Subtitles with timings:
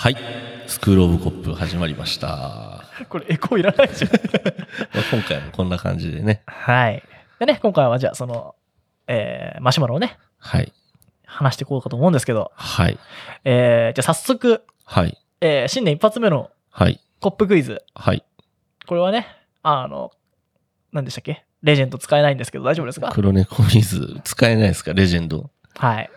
[0.00, 0.16] はい。
[0.68, 2.28] スクールオブコップ始まりました。
[2.28, 4.10] まこれエコーいらないじゃん。
[4.96, 6.44] あ今回もこんな感じでね。
[6.46, 7.02] はい。
[7.40, 8.54] でね、今回はじゃあその、
[9.08, 10.72] えー、マシュマロをね、はい。
[11.26, 12.96] 話していこうかと思うんですけど、はい。
[13.44, 15.18] えー、じゃあ早速、はい。
[15.40, 17.00] えー、新年一発目のはい。
[17.18, 17.82] コップクイズ。
[17.96, 18.24] はい。
[18.86, 19.26] これはね、
[19.64, 20.12] あの、
[20.92, 21.44] 何でしたっけ？
[21.64, 23.10] レジェンド使えないんですけど大丈夫ですか？
[23.12, 24.92] 黒猫水使えないですか？
[24.92, 25.50] レジェンド。
[25.76, 26.10] はい。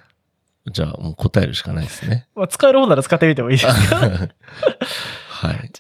[0.70, 2.28] じゃあもう答えるしかないですね。
[2.36, 4.02] まあ、使える方なら使ってみてもいいですけど。
[4.02, 5.72] はい。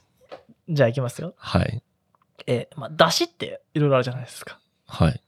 [0.70, 1.34] じゃあいきますよ。
[1.38, 1.84] はい。
[2.48, 4.60] えー、まあ、出汁っていろいろあるじゃないですか。
[4.88, 5.22] はい。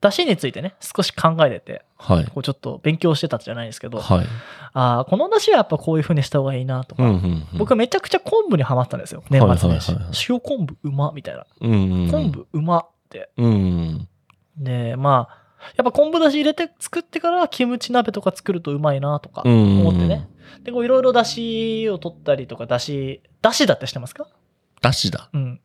[0.00, 2.24] 出汁についてね、少し考えてて、はい。
[2.24, 4.26] こうちょっと勉強してたじゃないですけど、はい。
[4.72, 7.58] ああ、この出汁はやっぱこういう風にした方がいいなとか、うんうんうん。
[7.58, 9.22] 僕めちゃくちゃ昆布にハマったんですよ。
[9.28, 10.26] 年末年始はいはいはいはい。
[10.28, 11.46] 塩昆布うまみたいな。
[11.60, 12.10] うんうん。
[12.10, 13.30] 昆布うまって。
[13.36, 14.08] うんうん。
[14.56, 15.39] で、まあ、
[15.76, 20.28] やっぱ昆布だし入れて作ってからキムチ鍋とか作るとうまいなとか思ってね。
[20.64, 24.26] で、こういろいろだしを取ったりとか、だし、だしだってしてますか？
[24.80, 25.30] だしだ。
[25.32, 25.60] うん。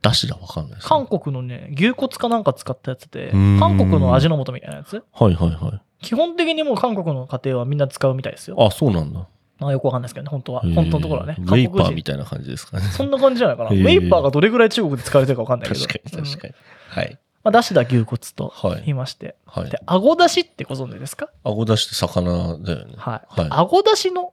[0.00, 0.88] だしだわかんないです、ね。
[0.88, 5.02] 韓国のね、牛骨かなんか使ったやつで、うん韓国の味の素みたいなやつ？
[5.12, 5.82] はいはいはい。
[6.04, 8.56] 基本的にもう韓国の家庭はみんな使うみたいですよ。
[8.58, 9.28] あ、そうなんだ。
[9.58, 10.60] まあよくわかんないですけどね、本当は。
[10.62, 11.36] 本当のところはね。
[11.38, 12.86] ウェイパーみたいな感じですかね。
[12.86, 13.70] そんな感じじゃないかな。
[13.70, 15.80] ウェイパーがどれぐらい中国で使われてるかわかんないけど。
[15.80, 16.54] 確かに確かに。
[16.88, 17.18] はい。
[17.44, 19.36] まあ、だしだ牛骨とはい言いまして。
[19.46, 19.80] はいで、。
[19.84, 21.28] あごだしってご存知ですか？
[21.44, 22.94] あごだしって魚だよね。
[22.96, 23.40] はい。
[23.40, 24.32] はいあごだしの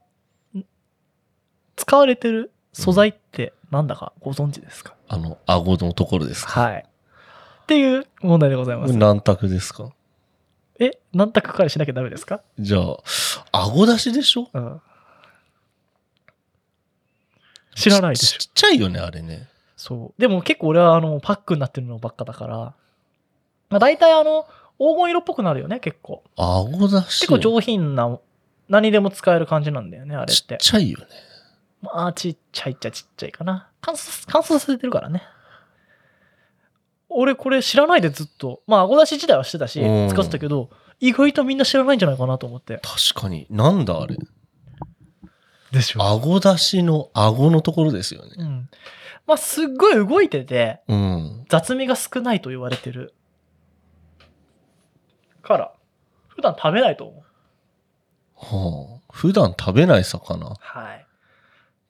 [0.56, 0.64] ん
[1.76, 6.60] 使われてる素材ってなんだかご存知ですか、あの、あごのところですか？
[6.60, 6.84] はい。
[6.86, 8.96] っていう問題でございます。
[8.96, 9.92] 何択ですか？
[10.78, 12.42] え、何択からしなきゃダメですか？
[12.58, 12.96] じゃあ、
[13.52, 14.48] あごだしでしょ？
[14.52, 14.80] うん。
[17.74, 19.48] 知らないでしょちちっちゃいよね、あれね。
[19.76, 20.20] そう。
[20.20, 22.74] でも結構俺はあの、パックになってるのばっかだから、
[23.70, 24.46] まあ大体あの、
[24.78, 26.22] 黄金色っぽくなるよね、結構。
[26.36, 27.20] あごだし。
[27.20, 28.18] 結構上品な、
[28.68, 30.44] 何でも使える感じなんだよね、あれちっ。
[30.44, 31.06] ってちゃいよね。
[31.82, 33.68] まあ、ちっちゃいっちゃちっちゃいかな。
[33.80, 35.22] 乾燥、乾燥させてるからね。
[37.08, 40.70] 俺これ知らないでずっと、まあ、あごだし自体はしてたし、うん使ってたけど、
[41.00, 42.80] 意外とみんな知らないんじゃないかなと思って。
[42.82, 43.46] 確かに。
[43.50, 44.16] なんだあれ。
[45.72, 48.30] でしあごだしのあごのところですよね。
[48.38, 48.70] うん。
[49.26, 51.44] まあ、すっごい動いてて、うん。
[51.48, 53.14] 雑味が少ないと言われてる。
[55.42, 55.72] から、
[56.28, 57.24] 普段食べないと思う。
[58.36, 59.00] はあ。
[59.12, 60.48] 普段食べない魚。
[60.48, 61.06] っはい。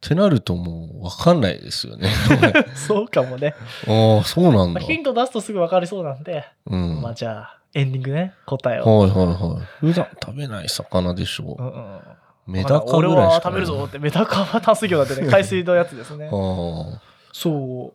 [0.00, 2.08] てなるともうわかんないですよね。
[2.74, 3.54] そうかもね。
[3.86, 4.80] ああ、そうなんだ。
[4.80, 7.02] まあ、ヒント出すとすぐ分かりそうなんで、うん。
[7.02, 8.98] まあ、じゃあ、エンディングね、答えを。
[9.00, 9.66] はいはいはい。
[9.80, 12.00] 普段食べない魚でしょうんうん
[12.46, 16.26] メダカぐ俺らいしかないは食べるぞって、メダカは淡水魚だってね、海水のやつですね。
[16.26, 17.00] は
[17.32, 17.94] そ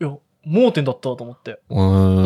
[0.00, 0.04] う。
[0.04, 1.60] いや、盲点だったと思って。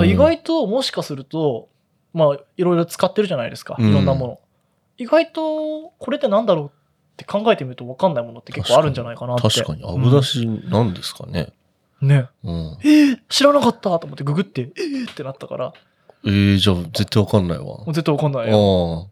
[0.06, 1.68] 意外と、もしかすると、
[2.12, 3.76] まあ、いろいろ使ってるじゃないですか。
[3.78, 4.40] うんいろんなもの。
[4.98, 6.70] 意外と、これってなんだろうっ
[7.16, 9.48] て考えてみると分かんないものって結構あるんじゃないかなって。
[9.48, 9.82] 確かに。
[9.84, 11.40] あごだしなんですかね。
[11.40, 11.52] うん
[12.02, 12.28] ね。
[12.44, 12.78] うん。
[12.82, 15.74] えー、知らなかったと思ってググって、えーってなったから、も
[16.24, 17.84] えー、じゃあ絶対わかんないわ。
[17.86, 19.06] う絶対分かんないよ。
[19.06, 19.08] ああ。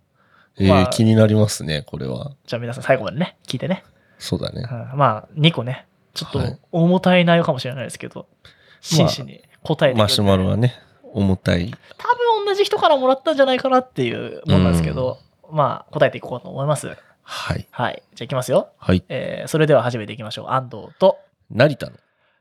[0.59, 2.33] えーまあ気になりますね、これは。
[2.47, 3.85] じゃあ皆さん最後までね、聞いてね。
[4.19, 4.63] そうだね。
[4.71, 8.27] うんまあ、2個ね、ちょっとはい重たい内容かもしれないですけど、
[8.81, 10.75] 真摯に答えてくれてマシュマロはね、
[11.15, 11.73] 重たい。
[11.97, 15.19] 多分同じ人からもらったんじゃないかなっていうもんなんですけど、
[15.51, 16.97] まあ答えていこうと思います。
[17.23, 17.67] はい。
[17.71, 18.03] はい。
[18.15, 18.71] じゃあいきますよ。
[18.79, 19.05] はい。
[19.09, 20.47] えー、それでは始めていきましょう。
[20.49, 21.19] 安藤と
[21.51, 21.93] 成田の。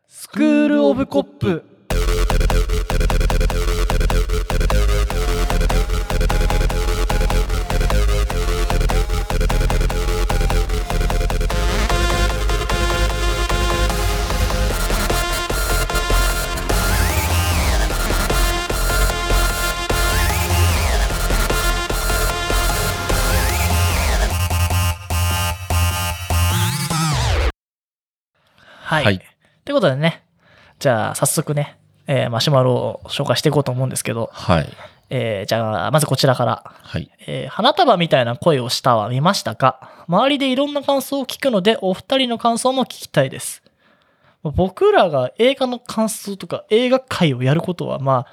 [0.08, 1.64] スクールオブコップ。
[28.90, 29.04] はい。
[29.04, 29.22] はい
[29.66, 30.24] ということでね、
[30.80, 31.78] じゃあ早速ね、
[32.08, 34.70] えーマシュマロを紹介していこうと思うんですけど、はい。
[35.12, 36.64] えーじゃあまずこちらから。
[36.82, 37.12] はい。
[37.28, 40.06] えー花束みたいな声をしたは見ましたか？
[40.08, 43.62] 周りでいろんな感想を聞くので、お二人の感想も聞きたいです。
[44.42, 48.28] 僕らが映画の感想とか映画界をやることは、まあ、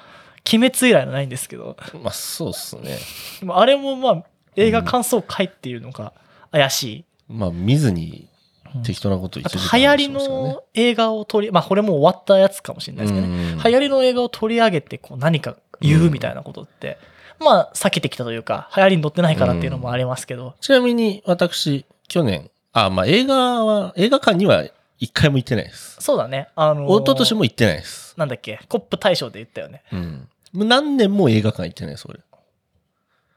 [0.50, 2.96] 鬼滅以来はないんですけど、まあ、そうっすね。
[3.40, 4.22] でもあれもまあ、
[4.54, 6.14] 映画感想会っていうのが
[6.50, 7.04] 怪しい。
[7.28, 8.35] まあ、見ずにうん
[8.82, 13.54] 適当なこと言ってる流行りの映画を取り、まあこれもう終わったやつかもしれないですけどね。
[13.56, 16.98] ね流行りの映画を取り上げてこう何か言うみたいなことって、
[17.38, 24.66] まあ避けてきたというか、流行りに乗ってないからっていうのもありますけど、ちなみに、私、去年、あ、まあ、映画は、映画館には
[24.98, 25.96] 一回も行ってないです。
[26.00, 26.48] そうだね。
[26.56, 28.14] あのー一昨年も行ってないです。
[28.16, 29.82] なんだっけ、コップ大賞で言ったよね。
[29.92, 30.28] うん。
[30.52, 32.20] もう何年も映画館行ってないです、俺。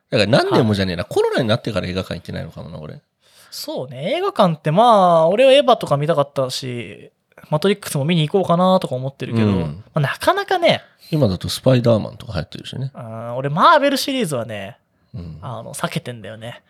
[0.09, 1.05] だから何年もじゃねえな。
[1.05, 3.01] コロナになってから映画館行ってないのかもな、俺。
[3.51, 7.11] そうね、映画館ってまあ、俺はエヴァとか見たかったし、
[7.49, 12.91] マトリックスも見に行こうかなとか思ってるけど、うんまあ、なかなかね、今だとスパイダーマンとか流行ってるしね。
[12.93, 14.77] あー俺マーベルシリーズはね、
[15.13, 16.61] うん、ああの、避けてんだよね。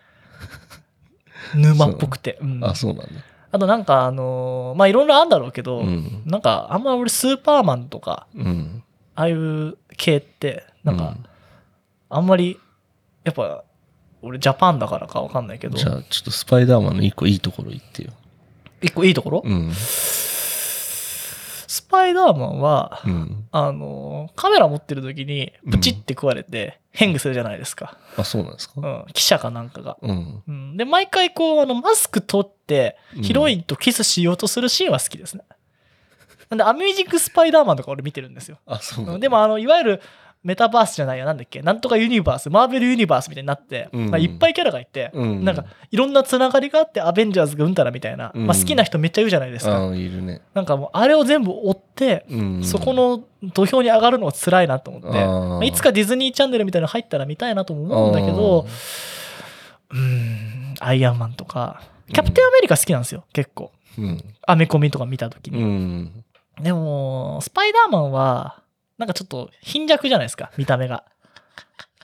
[1.56, 2.38] 沼っぽくて。
[2.42, 3.06] うんそうなんだ。
[3.52, 6.22] あとなんかあのーまあいろいろあるんだろうけど、うん。
[6.26, 8.84] なんかあんま俺スーパーマンとか、うん。
[9.16, 11.18] ああいう系って、なんか
[12.10, 12.60] あんまり、
[13.24, 13.64] やっぱ、
[14.22, 18.12] 俺ジャパンだからかわかんないけど、じゃあ、ちょっとスパイダーマンの一個いいところ言ってよ。
[18.82, 19.72] 一個いいところ、うん。
[19.74, 23.46] スパイダーマンは、うん。
[23.52, 27.98] あのーカメラ持ってる時にプチって食われて変化するじゃないですか。
[28.18, 28.74] あ、そうなんですか？
[28.76, 29.98] うん、記者かなんかが。
[30.02, 30.44] うん。
[30.48, 35.44] うん、で、毎回こう、あの、マスク取って、うんヒロインとキスしようとするシーンは好きですね。
[36.50, 38.58] なんで、アミュージックスパイダーマンとか俺見てるんですよ。
[38.66, 39.20] あ、そう。
[39.20, 40.02] でも、あの、いわゆる
[40.42, 49.90] メタバースじゃないや、なんだっけ、なんとかユニバース、マーベルユニバースみたいになって、うんまあ、いっぱいキャラがいて、うんなんか、いろんなつながりがあって、アベンジャーズがうんたらみたいな、うんまあ、好きな人めっちゃいるじゃないですか。
[49.90, 50.42] あいるね。
[50.54, 52.64] なんかもう、あれを全部追って、うん。
[52.64, 53.22] そこの
[53.54, 58.66] 土俵に上がるのは辛いなと思って、まあいつかディズニーチャンネルみたいなの入ったら見たいなとも思うんだけど、
[59.92, 63.72] うーん、アイアンマンとか、キャプテンアメリカ好きなんですよ、結構。
[63.98, 64.24] うん。
[64.48, 65.64] アメコミとか見たときうに。
[65.64, 66.24] ん。
[66.62, 68.62] でも、スパイダーマンは、
[69.00, 71.04] なんかちょっと貧弱じゃないですか、見た目が。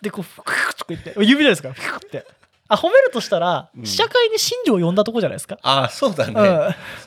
[0.01, 2.25] で、こう、ふくふくとか言って、指じゃないですか、ふくって。
[2.67, 5.59] あ、褒めるとしたら、うん試写会に新庄を呼んだとこじゃないですか。
[5.61, 6.41] あ、そうだうね。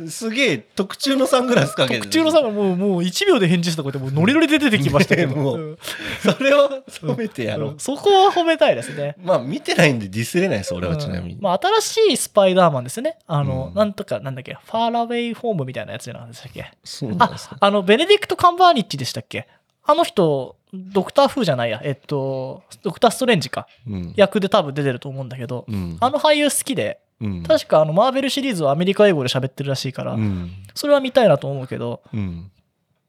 [0.04, 0.06] ん。
[0.06, 2.00] すすげえ、特注のサングラスかけてる。
[2.02, 5.34] 特注のさんがもう、もう1秒で返事したとこでもうノリノリで出てきましたけど。
[5.34, 5.76] ね も
[6.22, 6.68] それを
[7.02, 7.70] 褒めてやろう。
[7.70, 9.16] うんそこは褒めたいですね。
[9.20, 11.34] まあ、見てないんでディスれないです、俺はちなみに。
[11.34, 11.80] うんまあ、新
[12.10, 13.18] しいスパイダーマンですよね。
[13.26, 16.70] あの、うんなんとか、なんだっけ、ファーラウェイホームみたいなやつじゃなかったでしたっけ？
[16.84, 19.48] そうなんあですか。、あの、ベネディクト・カンバーニッチでしたっけ？
[19.88, 23.66] あの人、ドクター・フーじゃないや、えっと、ドクター・ストレンジか。
[23.88, 24.12] うん。
[24.16, 25.96] 役で多分出てると思うんだけど、うん。
[25.98, 30.52] あの俳優好きで、うん、確かあの、マーベルシリーズはアメリカ英語で喋ってるらしいから、うん。
[30.74, 32.50] それは見たいなと思うけど、うん。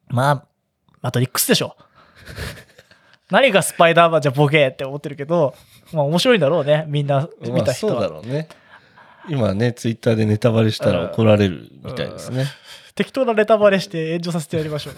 [0.08, 0.46] まあ、
[1.02, 1.76] マトリックスでしょ。
[3.30, 5.54] 何がスパイダーマンじゃボケって思ってるけど、
[5.92, 7.94] まあ面白いんだろうね、みんな見まあ、た人は。
[7.94, 8.48] そうだろうね。
[9.28, 12.46] 今ね、ツイッターでネタバレしたら怒られるみたいですね。
[12.96, 14.94] 適当なネタバレして炎上させてやりましょう。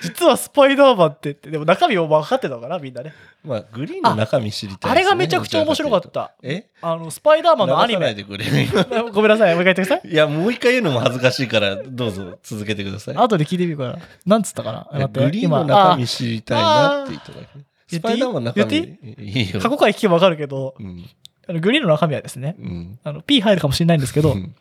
[0.00, 3.12] 実はスパイダーマンってって、でも中身を分かってたのかな、みんなね。
[3.44, 6.32] まあ、グリーンの中身知りたいあれがめちゃくちゃ面白かった。
[6.42, 6.68] え？
[6.80, 8.14] あの、スパイダーマンのアニメ。
[8.14, 8.46] 流さないで
[8.84, 9.10] くれ。
[9.12, 10.10] ごめんなさい、もう一回言ってください。
[10.10, 13.16] いや、もう一回言うのも恥ずかしいから、どうぞ続けてください。
[13.16, 13.98] 後で聞いてみるから。
[14.26, 14.88] なんつったかな？
[14.92, 17.46] 待ってグリーンの中身知りたいなって言っただけ。
[17.46, 17.58] あ
[17.88, 18.86] スパイダーマンの中身言っ
[19.16, 19.22] て？
[19.22, 19.60] いいよ。
[19.60, 21.04] 過去回聞けば分かるけど、うん。
[21.48, 22.98] あのグリーンの中身はですね、うん。
[23.02, 24.54] あの、P 入るかもしれないんですけど、うん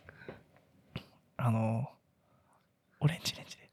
[1.38, 1.90] あの、
[3.00, 3.64] オレンジレンジで。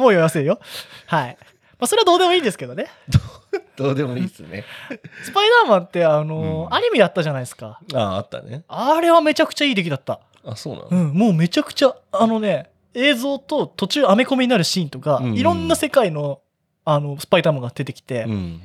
[0.00, 0.58] もう言わせるよ。
[1.06, 1.36] はい。
[1.78, 2.86] まあ、それはどうでもいいんですけどね。
[3.76, 4.64] どうでもいいですね。
[5.24, 7.80] スパイダーマンって、あの、うんアニメやったじゃないですか。
[7.94, 8.64] ああ、あったね。
[8.68, 10.20] あれはめちゃくちゃいい出来だった。
[10.44, 10.88] あ、そうなの？
[10.90, 16.40] うん、もうめちゃくちゃ、あのね、映像と途中アメコミになるシーンとか、うんいろんな世界の、
[16.84, 18.62] あの、スパイダーマンが出てきて、うん。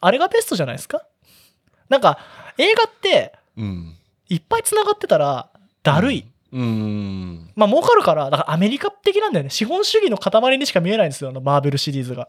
[0.00, 1.02] あれがベストじゃないですか？
[1.88, 2.18] なんか、
[2.58, 3.96] 映画って、うん。
[4.28, 5.48] いっぱい繋がってたら、
[5.82, 6.20] だるい。
[6.20, 6.32] うん。
[7.54, 9.50] まあ、儲かるから、だからアメリカ的なんだよね。
[9.50, 12.28] 資本主義の塊にしか見えないんですよ、あの、マーベルシリーズが。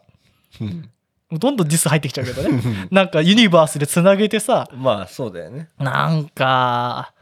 [0.60, 0.90] うん。
[1.38, 2.60] どんどんディス入ってきちゃうけどね。
[2.90, 5.68] なんか、ユニバースで繋げてさ、まあ、そうだよね。
[5.78, 7.12] なんか、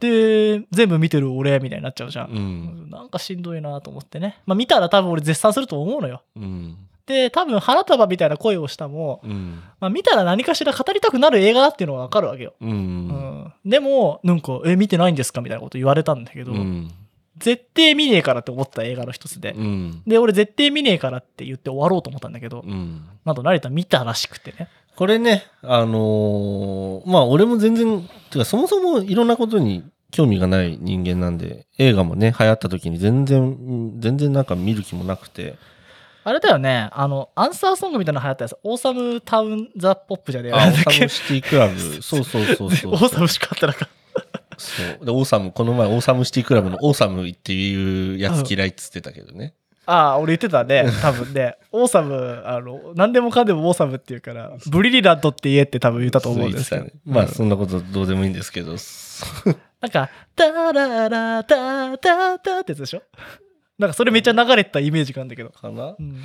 [0.00, 2.30] で、全部見てる俺みたいになっちゃうじゃん。
[2.30, 2.90] うん。
[2.90, 4.38] なんかしんどいなと思ってね。
[4.46, 6.22] まあ見たら多分俺絶賛すると思うのよ。
[6.36, 6.76] うん。
[7.06, 9.60] で、多分花束みたいな声をしたも、うん。
[9.80, 12.54] まあ見たら何かしら語りたくなる映画だっていうのがわかるわけよ。
[12.60, 12.66] う。
[12.66, 13.52] うんん。
[13.64, 16.90] でも、なんか、え、見てないんですかみたいなこと言われたんだけど、うん。
[17.36, 19.52] 絶対見ねえからって思った映画の一つで。
[19.52, 20.02] うん。
[20.06, 23.04] で、俺絶対見ねえからって言って終わろうと思ったんだけど、うん。
[23.24, 24.68] なんと成田見たらしくてね。
[24.96, 29.82] これね、あのーまあ俺も全然、てかそもそもいろんなことに
[30.12, 35.56] 興味がない人間なんで、映画もね、流行った時に全然、うん全然なんか見る気もなくて、
[36.26, 42.92] あれだよね、あの、アンサーソングみたいなの流行ったやつ、オーサムタウン・ザ・ポップじゃねえあ、オーサムシティクラブ、そうそうそうそう。
[42.94, 43.88] オーサムしかあったらか。
[44.56, 45.04] そう。
[45.04, 49.54] で、オーサム、この前、オーサムシティクラブのオーサムっていうやつ嫌いっつってたけどね。
[49.86, 51.56] ああ、俺言ってたね、多分ね。
[51.70, 56.84] オーサム、あの、何でもかんでもオーサムって言うから、ブリリラントって言えって多分言ったと思うんですけど。
[56.84, 58.76] ねまあ、そんなことどうでもいいんですけど。
[59.82, 63.02] なんか、タララタタタってやつでしょ？
[63.78, 65.50] なんかそれめっちゃ流れてたイメージがあるんだけど。
[65.50, 65.96] かな？
[65.98, 66.22] うん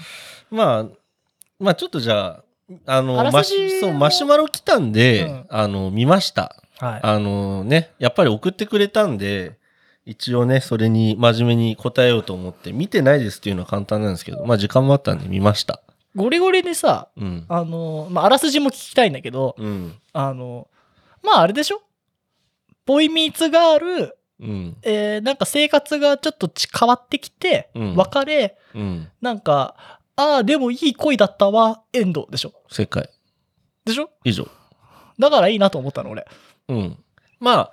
[0.52, 0.86] まあ、
[1.60, 2.44] まあちょっとじゃあ、
[2.86, 6.56] あの、あらマシそう、マシュマロ来たんで、うんあの、見ました。
[6.80, 7.00] はい。
[7.04, 9.58] あのね、やっぱり送ってくれたんで、
[10.06, 15.82] 一応ね、それに真面目に答えようと思って、見てないですっていうのは簡単なんですけど、まあ時間もあったんで見ました。
[16.16, 17.46] ゴリゴリにさ、うん。
[17.50, 19.96] あの、まあ、あらすじも聞きたいんだけど、うん。
[20.14, 20.68] あの、
[21.22, 21.82] まああれでしょ？
[22.86, 24.78] ボーイミーツガール、うん。
[24.84, 29.08] えーなんか生活がちょっとち変わってきて、うん別れ、うん。
[29.22, 29.76] なんか、
[30.16, 32.54] ああ、でもいい恋だったわ、エンドでしょ？
[32.70, 33.10] 正解。
[33.86, 34.10] でしょ？
[34.24, 34.48] 以上。
[35.18, 36.26] だからいいなと思ったの、俺。
[36.68, 36.98] うん。
[37.40, 37.72] まあ、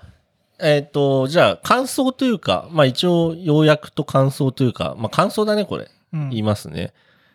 [0.58, 5.88] えっ、と、じゃあ、感想というか、まあ一応、要約と感想というか、まあ感想だね、これ。
[6.12, 6.92] うん言いますね。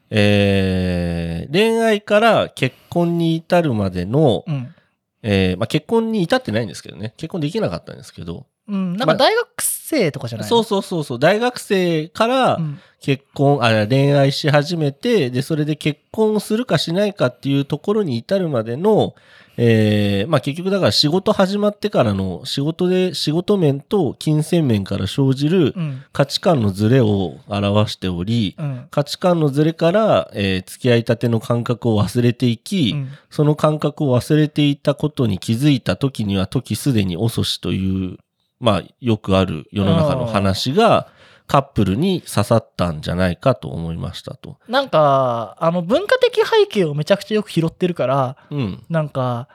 [0.09, 4.75] えー、恋愛から結婚に至るまでの、うん。
[5.23, 7.13] えーまあ結婚に至ってないんですけどね。
[7.17, 8.47] 結婚できなかったんですけど。
[8.71, 11.19] うん、なんまあか大学生とかじゃないそうそうそうそう。
[11.19, 19.15] 大学生からうん結婚、あ、恋愛し始めて、で、それで結婚するかしないかっていうところに至るまでの、
[19.57, 26.03] えーまあ結局だから仕事始まってからの仕事で、仕事面と金銭面から生じるうん。
[26.13, 28.87] 価値観のズレを表しており、うん。
[28.91, 38.19] 価値観のズレから、えー付き合いたての感覚を忘れていき、うんその感覚を忘れていたことに気づいた時には時すでに遅しという、
[38.61, 41.07] まあよくある世の中の話が
[41.47, 44.57] カップルに刺さったんじゃないかと思いましたと。
[44.69, 48.83] なんか、あの、文化的背景をめちゃくちゃよく拾ってるから、うん。
[48.89, 49.49] なんか、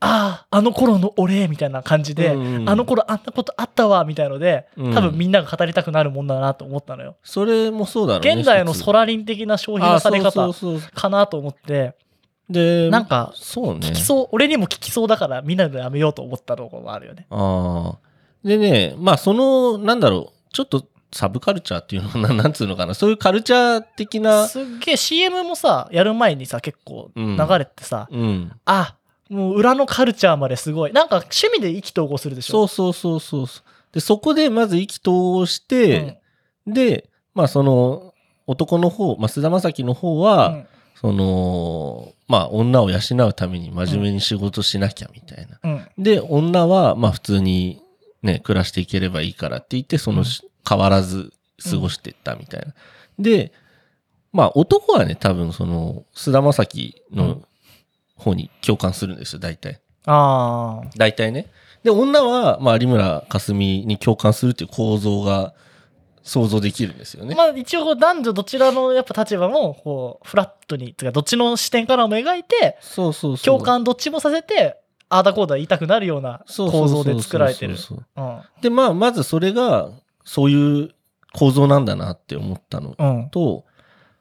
[0.00, 7.16] ああ、あの頃の俺みたいな感じで、うんうんあの頃あんなことあったわみたいので、うん多分みんなが語りたくなるもんだなと思ったのよ。
[7.22, 8.34] それもそうだろうね。
[8.40, 10.52] 現代のソラリン的な消費のされあ方
[10.94, 11.96] かなと思って、
[12.50, 13.88] で、なんかそうね。
[13.88, 17.26] 聞きそう、俺にも聞きそうだからみんなでやめようと思ったところもあるよね。
[17.30, 17.98] ああ。
[18.46, 28.52] でね、まあその、なんだろう、ちょっとサブカルチャーっていうのな なんつうのかな、そういうカルチャー的な、すっげえ CM もさ、やる前にさ、結構うん流れてさ、うん。
[28.66, 28.96] あ、
[29.30, 30.92] もう裏のカルチャーまですごい。
[30.92, 32.66] なんか趣味で意気投合するでしょ？
[32.68, 33.64] そうそうそうそうそう。
[33.92, 36.20] で、そこでまず意気投合して、
[36.66, 38.12] で、まあその、
[38.46, 45.58] 男の方、まあ、菅田将暉の方うは、んその、まあ、女を養うために真面目に仕事しなきゃみたいな。
[45.62, 46.02] うん。
[46.02, 47.82] で、女は、まあ、普通に
[48.22, 50.24] ね、暮らしていければいいからって言って、その、うん
[50.68, 51.32] 変わらず
[51.70, 52.74] 過ごしていったみたいな。
[53.18, 53.52] で、
[54.32, 57.42] まあ、男はね、多分その、菅田将暉の
[58.16, 59.80] 方に共感するんですよ、大体。
[60.06, 60.90] ああ。
[60.96, 61.46] 大体ね。
[61.84, 65.54] で、女は、まあ、有村架純に共感するっていう構造が
[66.24, 67.34] 想像できるんですよね。
[67.34, 73.58] まあ一応男女どちらのやっぱ立場もこうフラットにつかどっちの視点からも描いてそうそうそう。
[73.58, 77.76] 共感どっちもさせてああだこうだ言いたくなるような構造で作られてる。
[78.60, 79.90] で、まあ、まずそれが、
[80.24, 80.90] そういう
[81.32, 83.64] 構造なんだなって思ったのうんと、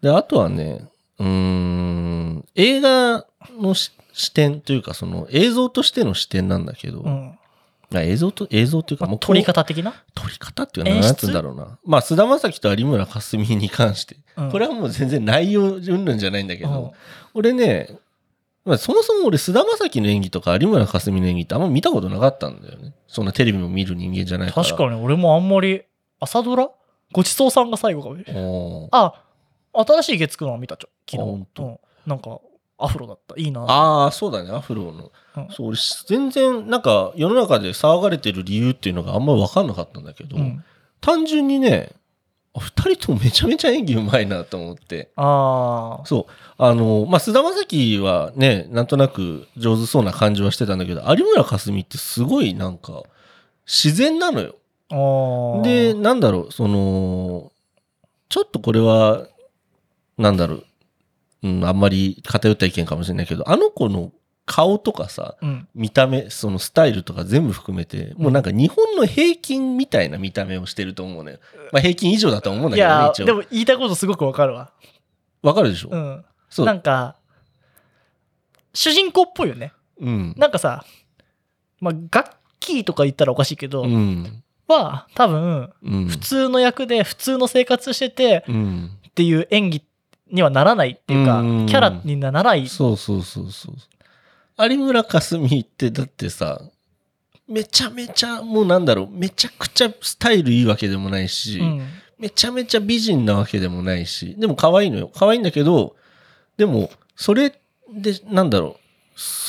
[0.01, 3.25] で、あとはね、うーん、映画
[3.59, 7.42] のし視点というか、その映像としての視点なんだけど、うんあ
[8.01, 11.77] 映像と、映像というか、もう撮り方的な、撮り方っていうのは何つうんだろうな。
[11.85, 14.51] まあ、菅田将暉と有村架純に関して、うん。
[14.51, 16.91] これはもう全然内容云々じゃないんだけど、うん。
[17.33, 17.99] 俺ね、
[18.65, 22.93] まあ、そもそも俺菅田将暉の演技とか有村架純の演技ってあんま見たことなかったんだよね。
[23.07, 24.63] そんなテレビも見る人間じゃないから。
[24.65, 25.83] 確かに俺もあんまり
[26.19, 26.69] 朝ドラ？
[27.11, 28.17] ごちそうさんが最後かも。
[28.17, 28.89] しれないおー。
[28.91, 29.21] あ
[29.73, 32.39] 新しい月9のは見たちょ昨あほうん、なんか
[32.77, 35.11] アフロだったいいなああ、そうだね、アフロの。
[35.37, 35.77] うんそう、俺、
[36.07, 40.63] 全然、なんか、世の中で騒がれてる理由っていうのがあんまり分かんなかったんだけど、うん、
[41.01, 41.91] 単純にね、
[42.55, 45.11] あ二人ともめちゃめちゃ演技うまいなと思って。
[45.15, 46.31] ああそう。
[46.57, 53.03] あの、まあ、菅田将暉はね、なんとなく上手そうな感じはしてたんだけど、有村架純ってすごいなんか、
[53.65, 54.55] 自然なのよ。
[55.63, 57.51] で、なんだろう、その、
[58.29, 59.27] ちょっとこれは、
[60.17, 60.65] なんだろう、
[61.43, 64.11] うん、あんまり偏った意見かもしれないけど、あの子の
[64.45, 71.39] 顔とかさ、うん見た目、そのスタイルとか全部含めて、もうなんか日本の平均みたいな見た目をしてると思うのよ。
[71.71, 73.23] まあ平均以上だとは思うんだいけどね、一応。
[73.23, 74.71] やでも言いたいことすごくわかるわ
[75.41, 76.65] わかるでしょ、うんそう。
[76.65, 77.17] なんか
[78.73, 80.33] 主人公っぽいよねうん。
[80.37, 80.85] なんかさ
[81.79, 84.43] まあガッキーとか言ったらおかしいけど、うん。
[84.67, 86.07] は多分うん。
[86.07, 88.91] 普通の役で普通の生活しててうん。
[89.09, 89.83] っていう演技
[90.31, 91.65] にはならないっていうか、うん。
[91.65, 92.67] キャラにならない。
[92.67, 93.75] そうそうそうそう。
[94.69, 96.61] 有村架純ってだってさ、
[97.47, 101.87] めちゃめちゃ、もうなんだろう、めちゃくちゃスタイルいいわけでもないし、うん。
[102.17, 105.11] めちゃめちゃ美人なわけでもないし、でも可愛いのよ。
[105.13, 105.95] 可愛いんだけど、
[106.57, 107.51] でも、それ
[107.91, 108.79] で、なんだろ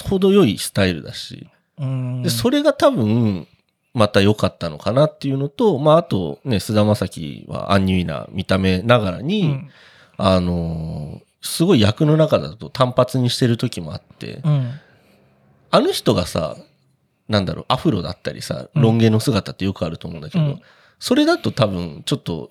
[0.04, 2.22] う、程よいスタイルだし、うん。
[2.22, 3.46] で、それが多分、
[3.92, 9.70] また良かったのかなっていうのと、まあ、あとね、菅田将暉はアンニュイな見た目ながらに、うん
[10.16, 14.70] あのーすごい役の中だと単発にしてる時もあって、うん
[15.70, 16.56] あの人がさ、
[17.28, 20.62] なんだろう、アフロだったりさ、うんロン毛の姿ってよくあると思うんだけど、うん
[21.00, 22.50] それだと多分、ちょっと、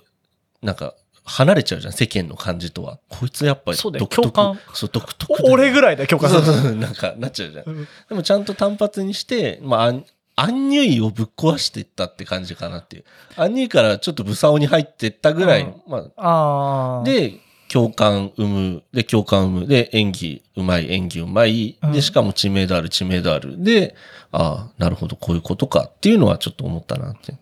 [0.62, 0.94] なんか、
[1.24, 3.00] 離れちゃうじゃん、世間の感じとは。
[3.10, 4.16] こいつやっぱり独特。
[4.16, 7.66] 共感そう、独特お俺ぐらいだよ許可そうそうそう、なんか、なっちゃうじゃん。
[7.66, 9.94] うんでもちゃんと単発にして、まあ、
[10.36, 13.06] アンニュイをぶっ壊していったって感じかなっていう。
[13.38, 17.40] アンニュイからちょっとブサオに入っていったぐらい、うんまあ。、で、
[17.74, 18.84] 共感生む。
[18.94, 19.68] で、共感生む。
[19.68, 21.76] で、演技うまい、演技うまい。
[21.82, 23.64] うんで、しかも知名度ある、知名度ある。
[23.64, 23.96] で、
[24.32, 27.34] ああ、なるほど、こういうことかっていうのはちょっと思ったなって。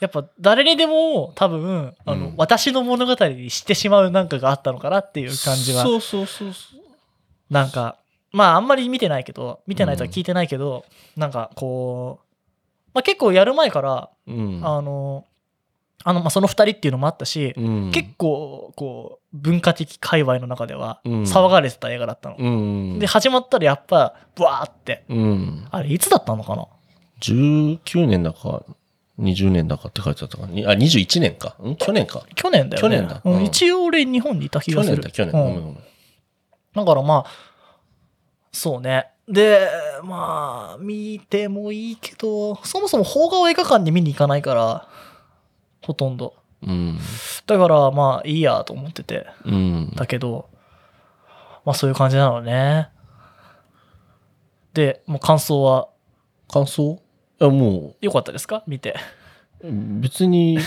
[0.00, 5.82] やっぱ誰にでも多分、あの、うん私の物語にしてしまうなんかがあったのかなっていう感じは。
[5.82, 6.80] そうそうそうそう。
[7.52, 7.98] なんか、
[8.32, 12.26] まああんまり見てないけど、見てないとは聞いてないけど、なんかこう、
[12.94, 14.60] まあ結構やる前から、うん。
[14.62, 15.24] あの、
[16.08, 22.36] あの、まあその二人っていうのもあったし、うん、結構、こう、文化的界隈の中ではうん騒がれてた映画だったの。
[22.38, 22.48] う
[22.96, 22.98] ん。
[23.00, 25.66] で、始まったらやっぱ、ブワーって、うん。
[25.68, 26.68] あれいつだったのかな
[27.20, 28.62] ？19年だか、
[29.18, 31.56] 20年だかって書いてあったかにあ、21年か。
[31.60, 31.74] ん？
[31.74, 32.24] 去年か。
[32.36, 32.96] 去年だよね。
[32.96, 34.98] 去年だうんうん一応俺日本にいた気がする。
[34.98, 35.34] 去年だ、去年。
[35.34, 35.76] うんごめんごめん。
[36.72, 37.30] だからまあ、
[38.52, 39.08] そうね。
[39.28, 39.68] で、
[40.04, 44.88] まあ、見てもいいけど、そもそも邦画を映画館に見に行かないから、
[45.86, 46.34] ほとんど。
[46.62, 46.98] うん。
[47.46, 49.26] だからまあいいやと思ってて。
[49.44, 49.92] うん。
[49.94, 50.48] だけど、
[51.64, 52.88] まあそういう感じなのね。
[54.74, 55.88] で、もう感想は？
[56.48, 57.00] 感想？
[57.40, 58.62] いや、も良かったですか？
[58.66, 58.96] 見て。
[59.62, 59.68] う、
[60.00, 60.58] 別に、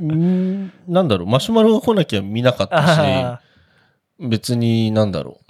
[0.00, 3.40] ん なんだろう、マシュマロが来なきゃ見なかったし、あ
[4.18, 5.40] 別に、なんだろ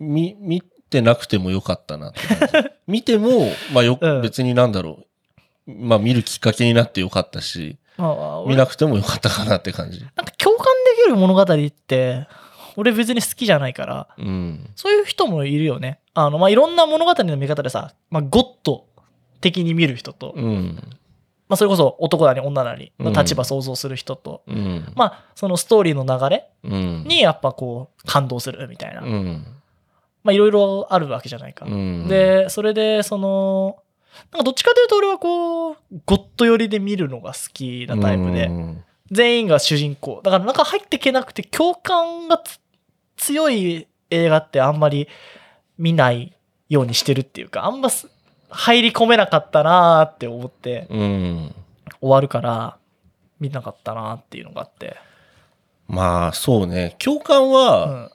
[0.00, 0.04] う。
[0.04, 2.68] み、見てなくてもよかったなって感じ。
[2.86, 3.28] 見ても、
[3.72, 5.06] まあよ、うん別になんだろ
[5.66, 5.72] う。
[5.72, 7.78] まあ見るきっかけになってよかったし、
[8.46, 10.00] 見なくてもよかったかなって感じ。
[10.00, 12.26] なんか共感できる物語って、
[12.76, 14.70] 俺別に好きじゃないから、うん。
[14.76, 16.00] そういう人もいるよね。
[16.14, 18.84] あの、まあ、いろんな物語の見方でさ、まあ、ゴッド
[19.40, 20.78] 的に見る人と、うん。
[21.48, 24.92] まあ、それこそ男なり女なりの立場うん想像する人と、うん。
[24.94, 27.04] まあ、そのストーリーの流れうん。
[27.06, 29.00] にやっぱこう、感動するみたいな。
[29.00, 29.46] うん。
[30.22, 31.66] まあ、いろいろあるわけじゃないか。
[31.66, 33.78] うん、で、それで、その、
[34.32, 38.82] なんかどっちかというと俺はこう、ゴッド寄りで見るのが好きなタイプで、うん
[39.12, 40.20] 全員が主人公。
[40.24, 42.58] だからなんか入っていけなくて共感がつ
[43.16, 45.06] 強い映画ってあんまり
[45.78, 46.36] 見ない
[46.68, 48.08] ようにしてるっていうか、あんます
[48.48, 51.54] 入り込めなかったなーって思ってうん。
[52.00, 52.78] 終わるから、
[53.38, 54.96] 見なかったなーっていうのがあって。
[55.86, 56.96] まあ、そうね。
[56.98, 58.10] 共感うは、ん。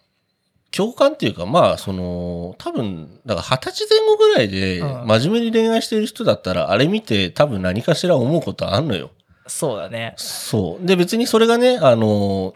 [0.76, 9.12] 共感っていうか、まあ、その、多分、だから二十歳前後ぐらいで、うん真面目に恋愛してる人だったら、あれ見て多分何かしら思うことあんのよ。
[9.48, 10.14] そうだね。
[10.18, 10.86] そう。
[10.86, 12.56] で、別にそれがね、あの、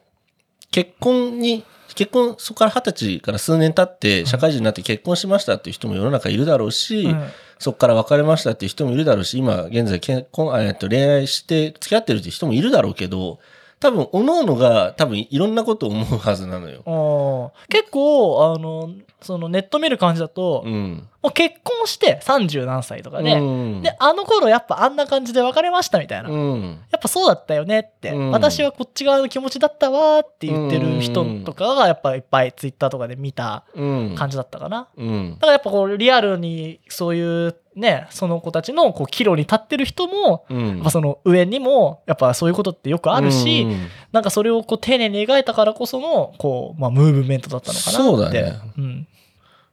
[0.72, 13.40] 結婚に、結婚、そこから二十歳から数年経って、社会人になって結婚しましたっていう人も世の中いるだろうし、うんそこから別れましたっていう人もいるだろうし、今現在結婚、あえっと恋愛して付き合ってるっていう人もいるだろうけど、
[13.80, 17.52] 多分、各々が多分いろんなことを思うはずなのよ。
[17.70, 21.08] 結構、あの、そのネット見る感じだと、うん。
[21.26, 26.30] もう結婚して30何歳とかで、うんで、あの頃やっぱあんな感じで別れましたみたいな。
[26.30, 26.62] うん。
[26.92, 34.16] やっぱそうだったよねって、うん私はこっち側の気持ちだったわーって言ってる人とかがやっぱいっぱいツイッターとかで見たうん。
[34.16, 34.88] 感じだったかな。
[34.96, 35.40] うんだ。
[35.40, 47.98] からやっぱこうリアルにそういうね、その子たちのこう岐路に立ってる人も、うんその上にもやっぱそういうことってよくあるし、うんなんかそれをこう丁寧に描いたからこそのこう、まあ、ムーブメントだったのかなって。
[47.98, 49.08] そうだねうん。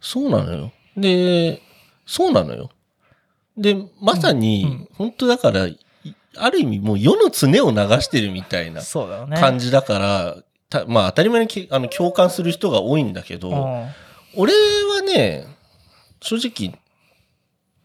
[0.01, 0.73] そうなのよ。
[0.97, 1.63] で、
[2.07, 2.71] そうなのよ。
[3.57, 5.79] で、まさうんに、本当だから、い
[6.37, 8.83] ある意味もう世の常を流してるみたいな。
[9.39, 10.37] 感じだから、
[10.71, 13.89] たまあ当たり前にきあの共感する人が多いんだけど、うん
[14.35, 15.47] 俺はね、
[16.23, 16.79] 正直、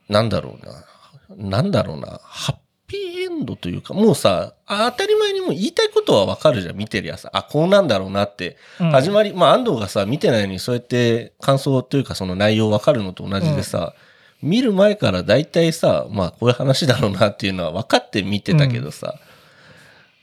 [0.08, 1.60] なんだろうな。
[1.60, 2.22] なんだろうな。
[2.24, 2.56] ハッ
[2.88, 7.28] ピーというか、もうさ、あ当たり前にもう言いたいことはわかるじゃん、見てるやつ。
[7.32, 8.58] あ、こうなんだろうなって。
[8.80, 13.94] うん始まり、まあ安藤がさ、見てないのにそうやって感想というかその内容わかるのと同じでさ、
[14.42, 19.16] 見る前から大体さ、まあこういう話だろうなっていうのは分かって見てたけどさ、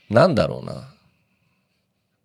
[0.09, 0.89] なんだろうな。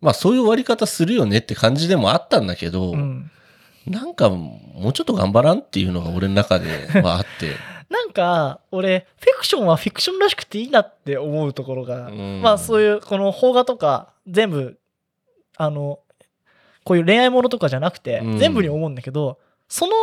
[0.01, 3.31] まあそういう終わり方するよねって感じでもあったんだけど、うん
[3.87, 7.55] なんかもうちょっと頑張らんっていうのが俺の中ではあって。
[8.11, 12.41] なんか、俺、フィクションはフィクションらしくていいなって思うところが、うん。
[12.41, 14.77] まあそういう、この邦画とか、全部、
[15.55, 15.99] あの、
[16.83, 18.37] こういう恋愛ものとかじゃなくてう、ん。
[18.37, 19.93] 全部に思うんだけど、その、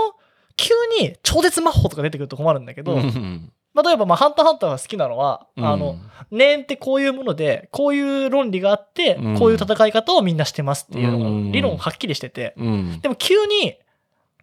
[0.56, 3.52] 急に超絶魔法とか出てくると困るんだけど、うん。
[3.74, 11.46] まあ例えば、まあ、ハンターハンターが好きなのは、あの、うん念ってこういうもので、こういう論理があってうん、こういう戦い方をみんなしてますっていうのうん。
[11.46, 13.00] が、理論はっきりしてて、うん。
[13.00, 13.78] でも急に、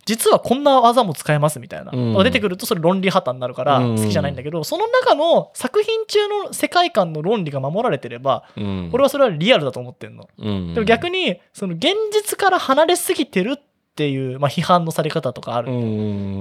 [0.06, 1.92] 実はこんな技も使えますみたいな。
[1.94, 2.14] うん。
[2.14, 3.96] のが出てくると、それ論理破綻になるからうん。
[3.98, 8.90] 好きじゃないんだけど、その中の作品中の世界観の論理が守られてれば、うん。
[8.94, 10.30] 俺はそれはリアルだと思ってんの。
[10.38, 10.74] うん。
[10.74, 13.60] でも逆に、その現実から離れすぎてるっ
[13.96, 15.72] っていう、まあ、批判のされ方とかある。
[15.72, 15.76] う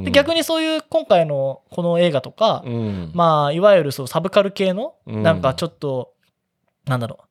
[0.00, 0.04] ん。
[0.04, 3.12] で逆にそういう今回のこの映画とか、うん。
[3.14, 5.22] まあ、いわゆるそうサブカル系の、うん。
[5.22, 6.14] なんかちょっと、
[6.86, 7.23] なんだろう、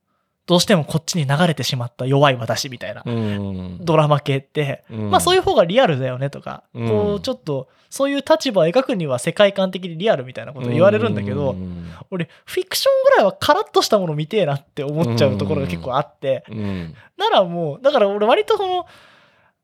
[0.46, 3.02] どうしてもこっちに流れてしまった弱い私みたいな。
[3.04, 3.78] うん。
[3.80, 5.10] ドラマ系って、うん。
[5.10, 6.88] まあそういう方がリアルだよねとか、うん。
[6.88, 11.90] こうちょっとそういう立場を描くには世界観的にリアルみたいなこと言われるんだけど、うん。
[12.10, 16.94] 俺フィクションぐらいはカラッとしたもの見てえなって思っちゃうところが結構あって、うん。
[17.16, 18.86] ならもうだから俺割とその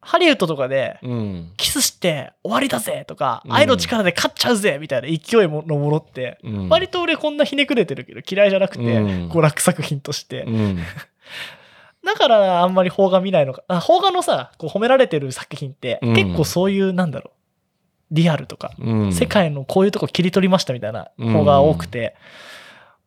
[0.03, 1.53] ハリウッドとかでうん。
[1.57, 3.53] キスして終わりだぜとか、うん。
[3.53, 6.69] 愛の力で勝っちゃうぜみたいな勢いのものって、うん。
[6.69, 9.29] 割と俺こんなひねくれてるけど嫌いじゃなくて、うん。
[9.31, 10.79] 娯楽作品として、うん。
[12.05, 16.15] だからあんまり邦画見ないのかあ邦画のさこう褒められてる作品って、うん。
[16.15, 19.13] 結構そういうなんだろうリアルとか、うん。
[19.13, 22.17] 世界のこういうとこ切り取りましたみたいな邦画が多くて、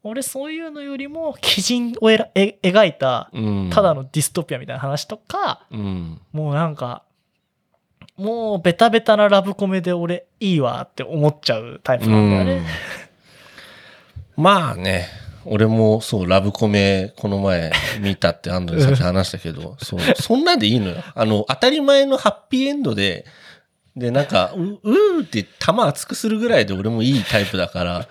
[0.03, 3.69] 俺そういうのよりも鬼人をえらえ描いたうん。
[3.71, 6.21] ただのディストピアみたいな話とか、うん。
[6.33, 7.03] もうなんか
[8.17, 12.65] もうベタベタなラブコメで俺いいわって思っちゃうタイプなんだよね。
[14.37, 14.43] うん。
[14.43, 15.07] まあね。
[15.45, 21.03] 俺もそうラブコメこの前見たって安藤にさっき話したけど そうそんなんでいいのよ。
[21.13, 23.25] あの当たり前のハッピーエンドで
[23.95, 28.07] でなんかううーって玉熱くするぐらいで俺もいいタイプだから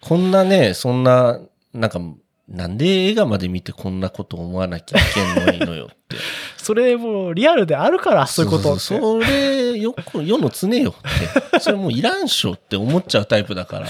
[0.00, 1.40] こんなねそんな
[1.72, 2.00] なんか
[2.48, 6.16] なんで映画まで見てこんなこと思わなきゃいけんのいいのよって。
[6.56, 11.60] それもうリアルであるからそういうことそうそうそれよく世の常よって。
[11.60, 13.86] それもういらんしょって思っちゃうタイプだから。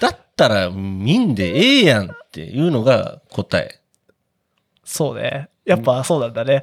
[0.00, 3.80] だったら見んでええやんっていうのが答え、
[4.84, 5.48] そうね。
[5.64, 6.62] やっぱそうなんだね。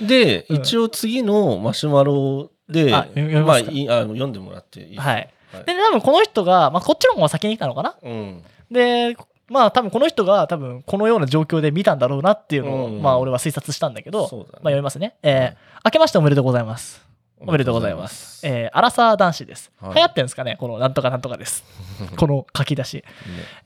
[0.00, 0.56] で、うん。
[0.58, 3.70] 一応次のマシュマロであ読みまあますか？
[3.72, 4.96] いいあの読んでもらっていい？
[4.96, 5.28] はい。
[5.52, 7.96] はいで、多分この人が、まあこっちの方が先に来たのかな？
[8.02, 9.16] うんで、
[9.48, 15.16] まあ多分この人が多分このような状況で見たんだろうなっていうのを、うんまあ俺は推察したんだけど、ねまあ読みますね。
[15.22, 17.04] えー明けましておめでとうございます。
[17.40, 18.46] おめでとうございます。
[18.46, 19.72] えーアラサー男子です。
[19.80, 20.56] はい流行ってんですかね？
[20.60, 21.64] このなんとかなんとかです。
[22.16, 22.96] この書き出し。
[22.96, 23.02] ね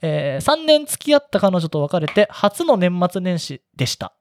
[0.01, 4.13] え3年付き合った彼女と別れて初の年末年始でした。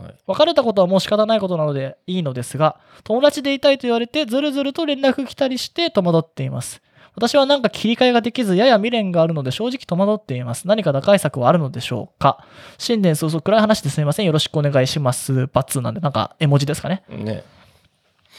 [0.00, 6.80] はい別れたことはもう仕方ないことなのでいいのですが、友達でいたいと言われてずるずると連絡来たりして戸惑っています。
[7.14, 10.66] 私はなんか切り替えができずやや未練があるので正直戸惑っています。
[10.66, 12.44] 何か打開策はあるのでしょうか？
[12.78, 14.26] 新年早々暗い話ですみません。
[14.26, 15.46] よろしくお願いします。
[15.48, 17.02] バツなんでなんか絵文字ですかね？
[17.08, 17.44] ね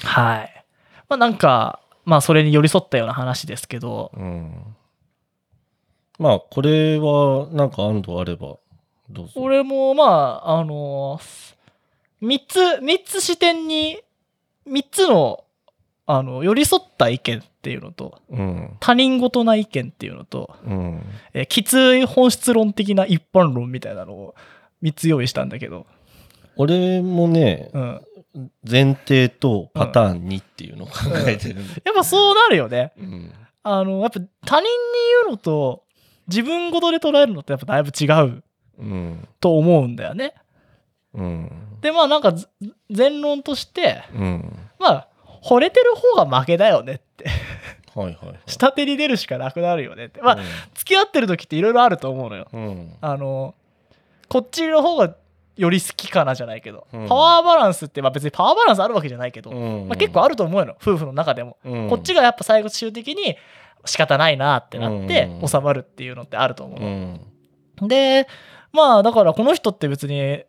[0.01, 0.65] はい。
[1.07, 4.75] まあなんか、まあそれに寄り添ったような話ですけど、うん
[6.19, 8.57] まあこれはなんか安藤あれば
[9.09, 10.03] どうぞ俺もま
[10.45, 11.19] あ、あの
[12.21, 13.99] 3つ、三つ視点に、
[14.67, 15.42] 3つの、
[16.05, 18.77] あの、寄り添った意見っていうのと、うん。
[18.79, 21.01] 他人事な意見っていうのと、うん。
[21.33, 24.35] えーきつい本質論的な一般論みたいなのを
[24.83, 25.85] 3つ用意したんだけど、
[26.55, 28.01] 俺もねうん。
[28.69, 30.93] 前提とパターン2っていうのを考
[31.27, 31.55] えてる。
[31.55, 31.67] ん。
[31.73, 32.93] で、やっぱそうなるよね。
[32.97, 33.33] うん。
[33.63, 34.67] あの、やっぱ他人に
[35.23, 35.83] 言うのと、
[36.27, 38.43] 自分事で捉えるのってやっぱだいぶ違う
[38.79, 39.27] うん。
[39.39, 40.33] と思うんだよね。
[41.13, 41.51] うん。
[41.81, 42.49] で、まあなんかず、
[42.89, 44.57] 前論として、うん。
[44.79, 45.07] まあ、
[45.43, 47.25] 惚れてる方が負けだよねって。
[47.95, 50.21] はいはいはい下手に出るしかなくなるよねって。
[50.21, 50.37] まあ、
[50.73, 52.47] 付き合ってる時っていろいろあると思うのよ。
[52.51, 53.53] うんあの、
[54.29, 55.15] こっちの方が
[55.55, 60.75] より好きかなじゃないけど、うんパワーバランスって、まあ別にパワーバランスあるわけじゃないけど、うんまあ、結構あると思うの。
[60.81, 61.57] 夫婦の中でも。
[61.63, 63.37] うんこっちがやっぱ最後終的に
[63.85, 67.85] 仕方ないなってなってうん収まるっていうのってあると思ううの。
[67.85, 68.27] んで、
[68.71, 70.43] まあだからこの人って別に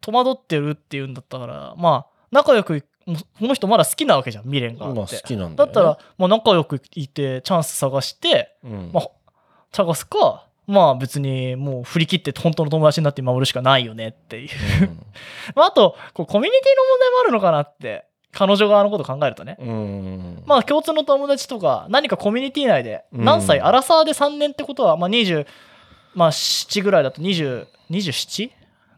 [0.00, 2.84] 戸惑ってるっていうんだったから、まあ仲良く、
[3.16, 4.98] この人まだ好きなわけじゃん、未練があって。
[4.98, 9.10] まあ好きなんだよねだったら、まあ、仲良くいてチャンス探して、うんまあ、
[9.72, 14.48] 探すか、まあ別にもう振り切って本当の友達になって守るしかないよねっていう。
[15.56, 19.56] まああと、こうコミュニティの問題もあるのかなって、彼女側のこと考えるとね。
[19.58, 25.46] うんうんまあ共通の友達とか、何かコミュニティ内で、うん何歳、アラサーで3年ってことは、まあ20、
[26.14, 28.50] まあ7ぐらいだと20、27?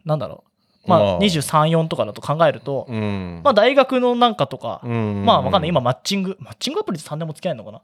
[0.03, 0.50] なんだろう。
[0.85, 1.15] ままあ。
[1.15, 3.41] あ23、4とかだと考えると、うん。
[3.43, 5.23] まあ大学のなんかとか、うん。
[5.25, 5.69] まあわかんない。
[5.69, 7.81] 今マッチング、マッチングアプリで3年も付き合えるのかな？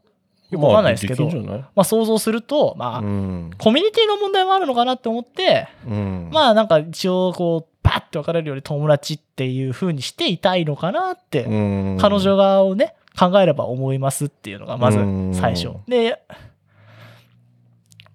[0.50, 3.52] よくわかんないですけど、ままあ想像すると、まあ、うん。
[3.58, 6.30] コミュニティの問題もあるのかなって思って、うん。
[6.32, 11.54] まあなんか一応こう、パッて別れるより友達っていう風にしていたいのかなって、う
[11.96, 11.98] ん。
[12.00, 15.34] 彼女側をね、考えれば思いますっていうのがまずうん。
[15.34, 15.72] 最初。
[15.88, 16.22] で、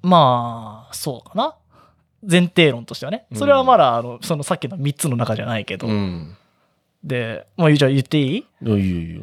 [0.03, 1.55] まあ、そうかな。
[2.29, 3.27] 前提論としてはね。
[3.35, 5.87] それはまだ、あの、そのさっきの3つの中じゃないけど。
[5.87, 6.37] うん
[7.05, 8.47] で、もうじゃあ言っていい？
[8.65, 9.23] いいよ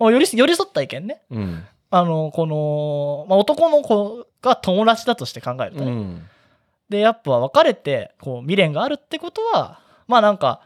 [0.00, 1.22] もう寄り寄り添った意見ね。
[1.30, 5.90] うんあの、この、まあ、男の子が友達だとして考えるとね。
[5.92, 6.22] うん
[6.88, 10.60] で、やっぱ別れて、こう、未練があるってことは、まあなんか、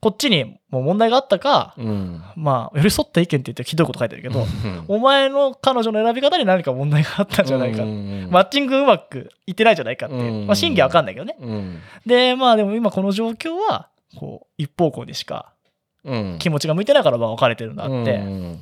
[0.00, 2.22] こっちにもう問題があったか、うん。
[2.36, 7.82] まあ、寄り添った意見って言ってひどいこと書いてるけど、うんお前の彼女の選び方に何か問題があったんじゃないか。
[7.82, 10.32] うんマッチングうまくいってないんじゃないかっていう。
[10.32, 11.36] うんまあ、真偽はわかんないけどね。
[11.40, 11.80] うん。
[12.06, 15.52] で、まあでも今この状況は、こう、一方向にしか
[16.04, 16.36] うん。
[16.38, 17.92] 気持ちが向いてないからまあ別れてるんだって。
[17.92, 18.58] うん。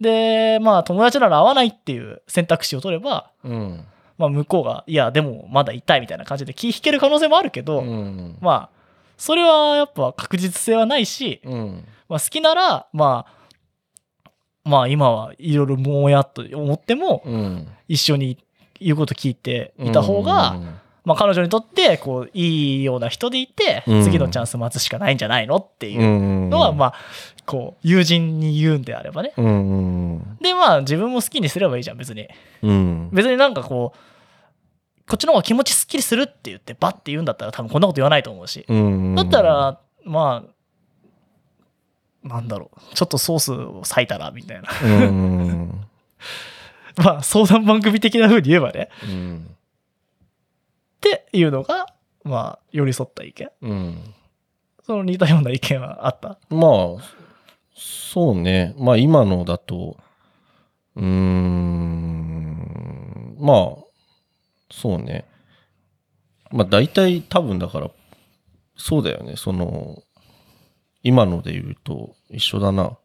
[0.00, 3.84] で、まあ友達なら会わないっていう選択肢を取れば、うん。
[4.18, 8.38] まあ向こうが、いや、でもまだ痛いみたいな感じで気引ける可能性もあるけど、うん。
[8.40, 8.79] まあ、
[9.20, 11.84] それはやっぱ確実性はないし、うん。
[12.08, 14.30] まあ好きなら、まあ、
[14.64, 17.68] まあ今はいろいろもやっと思っても、うん。
[17.86, 18.38] 一緒に
[18.80, 20.58] 言うこと聞いていた方が、
[21.04, 26.48] まあ彼女にとって、こう、いいような人でいて、うん次のチャンス待つしかないんじゃないのっていううん。
[26.48, 26.94] のは、まあ、
[27.44, 29.34] こう、友人に言うんであればね。
[29.36, 30.38] うん。
[30.40, 32.26] で、まあ自分も好きにすればいいじゃん、別に。
[32.62, 33.10] うん。
[33.12, 33.98] 別になんかこう、
[35.10, 38.64] こっちの方が気持ちすっきりするって言ってバッて言うんだったら多分こんなこと言わないと思うし。
[38.68, 39.14] うん。
[39.16, 40.44] だった、ら、ま
[42.24, 44.68] あ、なんだろう、ちょっとソースを割いたら、みたいな。
[44.84, 45.80] うん。
[47.02, 48.88] まあ、相談番組的な風に言えばね。
[49.02, 49.46] うん。
[49.50, 49.54] っ
[51.00, 51.86] ていうのが、
[52.22, 53.50] まあ、寄り添った意見。
[53.62, 54.14] うん。
[54.84, 56.38] その似たような意見はあった？
[56.50, 56.68] ま
[56.98, 57.02] あ、
[57.74, 58.74] そうね。
[58.76, 59.96] まあ今のだと、
[60.96, 62.56] うーん、
[63.38, 63.76] まあ、
[64.70, 65.24] そうね。
[66.50, 67.90] まあ大体多分だから、
[68.76, 69.36] そうだよね。
[69.36, 70.02] その、
[71.02, 72.96] 今ので言うと一緒だな。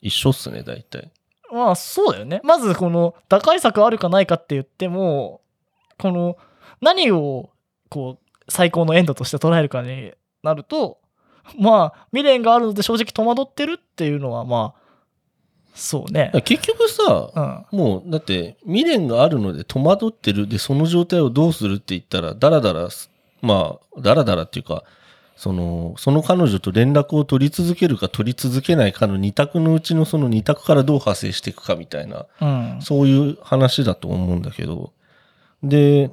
[0.00, 1.10] 一緒っすね、大体。
[1.52, 2.40] まあ、そうだよね。
[2.44, 5.40] まず、この、打開策あるかないかって言っても、
[5.98, 6.36] この、
[6.80, 7.50] 何を、
[7.88, 10.98] こう、最高のエンドとして捉えるかになると、
[11.58, 14.77] まあ、未練があるので正直戸惑ってるっていうのは、まあ、
[15.78, 16.32] そうね。
[16.44, 17.30] 結局さ、
[17.72, 17.78] うん。
[17.78, 20.48] もう、だって、未練があるので戸惑ってる。
[20.48, 23.10] で、その状態をどうするって言ったら、だらだらす、
[23.42, 24.82] まあ、だらだらっていうか、
[25.36, 32.78] その、その彼女と連絡を取り続けるか取り続けないかの二択のうちのその二択からどう派生していくかみたいな、うん。
[32.82, 34.92] そういう話だと思うんだけど、
[35.62, 36.10] で、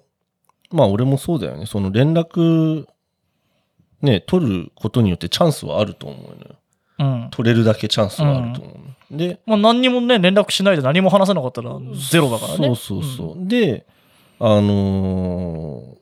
[0.69, 1.65] まあ俺もそうだよね。
[1.65, 2.86] その連絡、
[4.04, 6.56] ね、取ることによってチャンスはあると思うのよ。
[7.00, 7.28] うん。
[7.32, 9.18] 取れるだけチャンスはあると思うの。
[9.18, 11.72] で、まあ、何にもね、連絡しないで何も話せなかったら
[12.10, 12.66] ゼロだからね。
[12.68, 13.48] そうそうそう。
[13.48, 13.86] で、
[14.40, 15.96] あのー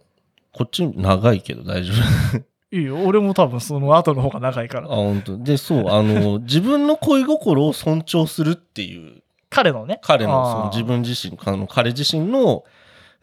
[0.55, 2.37] こっち長いけど大丈夫。
[2.37, 2.39] う
[2.77, 2.97] んいいよ。
[3.05, 4.87] 俺も多分その後の方が長いかあ、ら。
[4.87, 9.99] 本当で、そう、あのー自分の恋心を尊重するっていう、彼のね。
[10.03, 12.63] 彼のその自分自身、あの彼自身の、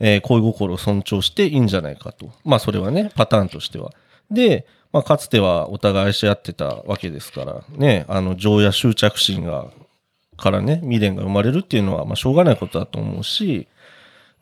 [0.01, 2.31] えー恋心を尊重していいんじゃないかと。
[2.45, 3.93] まあ、それはね、パターンとしては。
[4.31, 9.67] で、まあ、かつてはお互い愛し合ってたわけですから、ね、あの、情や執着心が、
[10.37, 13.69] からね、未練が生まれるっていうのは、まあ、しょうがないことだと思うし、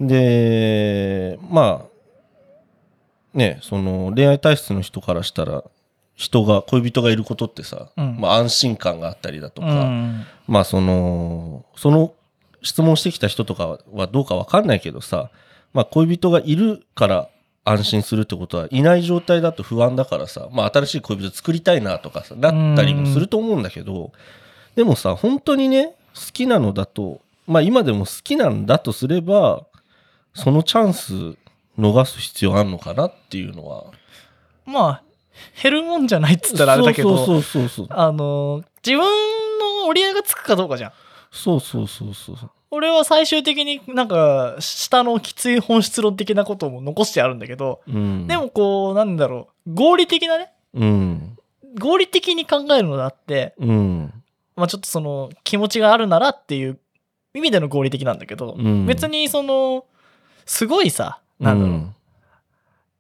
[0.01, 5.65] で、まあ、ね、その、恋愛体質の人からしたら、
[6.15, 10.27] 人が、恋人がいることってさ、うんまあ、安心感があったりだとうか、ん。
[10.47, 12.15] まあその、その
[12.63, 15.31] 質問してきた人とかはどうかわかんないけどさ、
[15.73, 17.29] まあ恋人がいるから
[17.69, 24.13] 安心するってことはいない状態だと不安だからさ、まあ新しい恋人作りたいなとかさ、なったりもすると思うんだけど、
[24.75, 29.65] でもさ、本当にね、好きなのだと、まあ今でも好きなんだとすれば、
[30.35, 31.37] そのチャンス
[31.79, 33.87] 逃す必要あるのかなっていうのは。
[34.67, 35.03] まあ、
[35.63, 37.87] 減るもんじゃないっつったらあれだけど、そうそうそうそう。
[37.91, 39.01] あの、自分
[39.59, 40.93] の折り合いがつくかどうかじゃん。
[41.31, 42.37] そうそうそうそう。
[42.71, 48.27] 俺は最終的になんか、下のきつい本質論的なことも残してあるんだけど、うん。
[48.27, 51.39] でもこう、なんだろう、合理的なね、うん。
[51.79, 54.13] 合理的に考えるのだって、うん。
[54.57, 56.79] まあちょっとその気持ちがあるならっていう
[57.35, 59.85] 意味での合理的なんだけど、うん別にその、
[60.45, 61.95] すごいさ、なんだろう、うん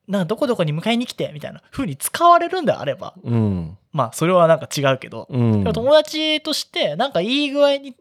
[0.06, 3.76] なんかどこどこに迎えに来てみたいな風に使われるんであれば、うん。
[3.92, 5.64] まあそれはなんか違うけど、うん。
[5.64, 7.94] 友達としてなんかいい具合に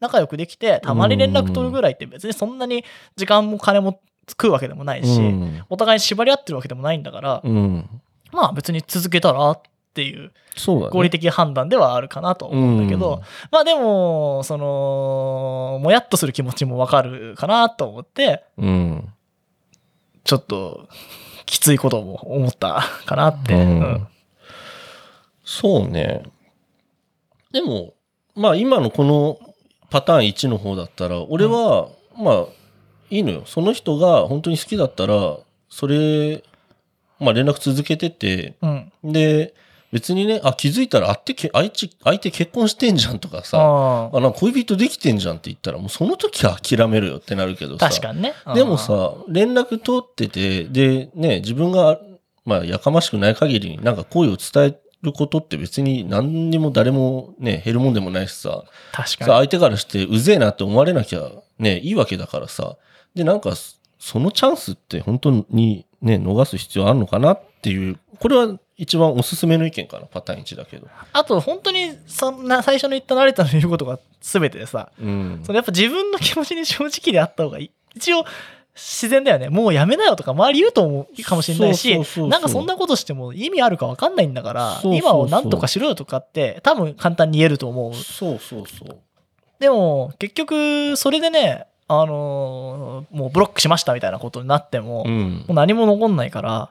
[0.00, 2.84] 仲良くできてたまに連絡取るぐらいって別にそんなに
[3.16, 7.88] 時間も金も食うわけでもないし、うんお互いに縛り合ってるわけでもないんだから、うん。
[8.32, 9.62] まあ別に続けたらっ
[9.94, 10.32] ていう。
[10.66, 19.08] 合理的判断ではあるかなとは思うんだけど、まあでもそのもやっとする気持ちもわかるかなと思ってうん。
[20.24, 20.88] ちょっと
[21.46, 24.06] きついことも思ったかなって、うんうん
[25.42, 26.22] そうね。
[27.50, 27.94] でも、
[28.36, 29.49] まあ今のこの
[29.90, 32.44] パターン1の方だったら、俺は、まあ、
[33.10, 33.42] いいのよ。
[33.46, 36.42] その人が本当に好きだったら、それ、
[37.18, 38.92] まあ連絡続けてて、うん。
[39.04, 39.54] で、
[39.92, 47.88] 別にね、あ、気づいたら、あってけ、相手、相手結婚してんじゃんとかさ、ああ、なんか恋人できてんじゃんって言ったら、もうその時は諦めるよってなるけどさ。
[47.88, 48.34] 確かにね。
[48.54, 51.98] でもさ、連絡取ってて、で、ね、自分が、
[52.44, 59.30] まあ、やかましくない限りになんか声を伝えることって別に何にも誰もね、減るもんでもないしさ、さ確かに。
[59.32, 62.76] 相手からしてうぜえなって思われなきゃね、いいわけだからさ。
[63.14, 63.54] で、なんか、
[63.98, 70.88] そのチャンスって本当にね、逃す必要あるのかなっていう、これは一番おすすめの意見かな、パターン1だけど。
[71.12, 75.52] あと、本当に、そんな、最初の言った成田の言うことが全てでさ、うんそ。
[75.52, 77.70] のやっぱ自分の気持ちに正直であった方がいい。
[77.94, 78.24] 一応、
[78.74, 79.48] 自然だよね。
[79.48, 87.94] もうやめなよとか周り言うと思うかもしれないしなんかそんなことしても意味あるか分かんないんだから、今をなんとかしろよとかって多分簡単に言えると思う。
[87.94, 88.98] そうそうそう。
[89.58, 95.52] でも、結局、それでね、あのーもうブロックしましたみたいなことになっても、もうんう。
[95.52, 96.70] 何も残んないから、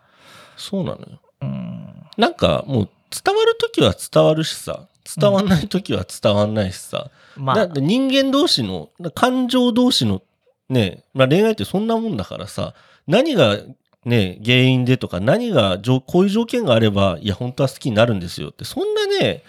[0.58, 1.20] そうなのよ。
[1.42, 10.22] うん、なんかもう伝わるときは伝わるしさ、伝わんないときは伝わんないしさ、まあだっ、て人間同士の、感情同士の
[10.70, 12.74] ね、まあ恋愛ってそんなもんだからさ、
[13.08, 13.58] 何が
[14.06, 19.44] ね、原因でとか、何がこういう条件があれば、いや、本当は好きになるんですよって、そんなね、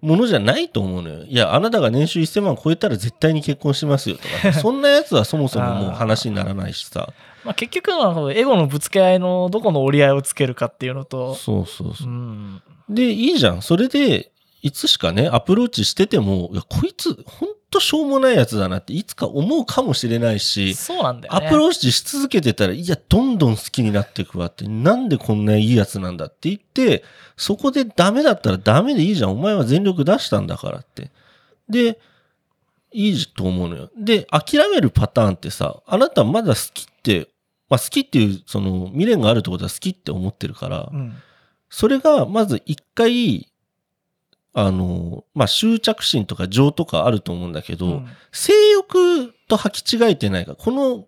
[0.00, 1.24] ものじゃないと思うのよ。
[1.24, 7.12] いや、あなたが年収1000万超えたら絶対に結婚しますよとか、 そんなやつはそもそももう話にならないしさ。
[7.44, 12.10] まあ、結局はエゴのぶつけ合いのどこの折り合いをつけるかっていうのと、そうそうそうう。
[12.10, 13.62] ん、で、いいじゃん。
[13.62, 14.30] それで、
[14.62, 21.46] いつしかね、アプローチしてても、いや、こいつ、ほんとしょうもないやつだなって、いつか思うかもしれないし、そうなんだよね。
[21.46, 27.04] アプローチし続けてたら、いや、どんどん好きになっていくわって、なんでこんないいやつなんだって言って、
[27.36, 29.32] そこでダメだったらダメでいいじゃん。
[29.32, 31.12] お前は全力出したんだからって。
[31.68, 32.00] で、
[32.92, 33.90] いいと思うのよ。
[33.96, 37.28] で、諦めるパターンってさ、あなたまだ好きって、
[37.68, 41.14] まあ好きっていう、その未練があるってことは好きって思ってるから、うん、
[41.68, 43.48] それが、まず一回、
[44.60, 51.04] あの、まあ、執着心とか情とかあると思うんだけど、うん性欲と履き違えてないか、この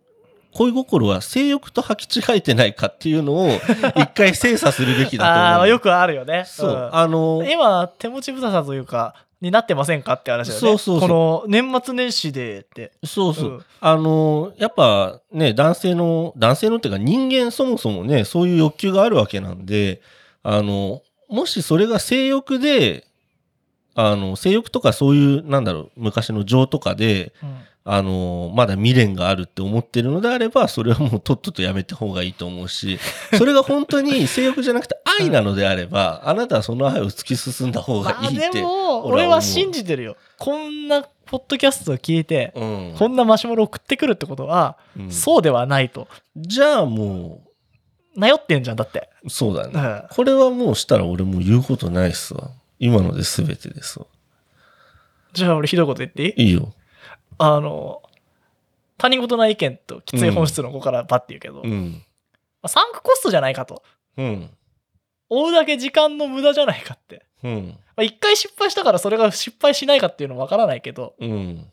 [0.54, 3.50] 恋心は性欲と履き違えてないかっていうのを
[3.96, 5.44] 一回精査するべきだと思う。
[5.44, 6.44] ああ、よくあるよね。
[6.46, 10.68] そう、んあの、今、手持ち無沙汰というか、になってませんかって話だよね。
[10.68, 12.92] そうそうそうこの年末年始でって。
[13.04, 13.50] そうそう。
[13.50, 20.00] うんあの、やっぱね、男性の、男性のっていうか人間そもそもね、そういう欲求があるわけなんで、
[20.42, 23.06] あの、もしそれが性欲で、
[24.08, 32.98] あの、性欲とかそういう、なんだろう、昔の情とかで、うんあの、まだ未練があるって思ってるのであれば、それはもうとっととやめた方がいいと思うし、
[33.38, 38.62] それが本当に性欲じゃなくて愛なのであれば、あなたはその愛を突き進んだ方がまあいいって。
[39.04, 40.16] 俺は信じてるよ。
[40.38, 46.06] こんなポッドキャストを聞いて、うんこんなマシュマロ送ってくるってことは、うんそうではないと。
[46.36, 47.40] じゃあも
[48.14, 49.08] なよってんじゃん、だって。
[49.24, 49.72] う、そうだね。
[49.74, 52.50] うんこれはもうしたら俺もう言うことないっすわ。
[52.80, 54.06] 今ので全てですわ。
[55.32, 56.46] じゃあ俺ひどいこと言っていい？
[56.48, 56.74] いいよ。
[57.38, 58.02] あの、
[58.98, 62.02] 他人事な意見ときつい本質の子からバッて言うけど、まうん。
[62.62, 63.82] あサンクコストじゃないかと。
[64.16, 64.50] うん。
[65.28, 67.24] 追うだけ時間の無駄じゃないかって。
[67.44, 67.66] うん。
[67.96, 71.66] まあ一回失敗したからそれが失敗しないかっていうのはわからないけど、うん。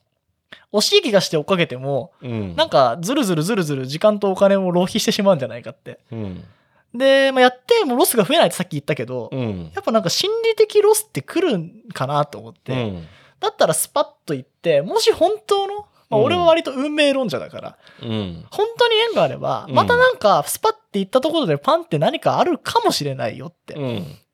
[0.71, 2.55] 惜しい気がして追っかけても、うん。
[2.55, 5.99] なんかずるずるずるずる時間とお金を浪費してしまうんじゃないかって。
[6.11, 6.43] うん。
[6.93, 9.71] で、まあ、やってもロスが増えないってさっき言ったけど、うん。
[9.73, 13.07] やっぱなんか心理的ロスって来るんかなと思って、うん。
[13.39, 18.45] だったらスパッと言って、もし本当の、まあ、うん俺は割と運命論者だから、うん。
[18.51, 23.75] 本当に縁があれば、うんまたなんかスパッて言ったところでパンって何かあるかもしれないよって。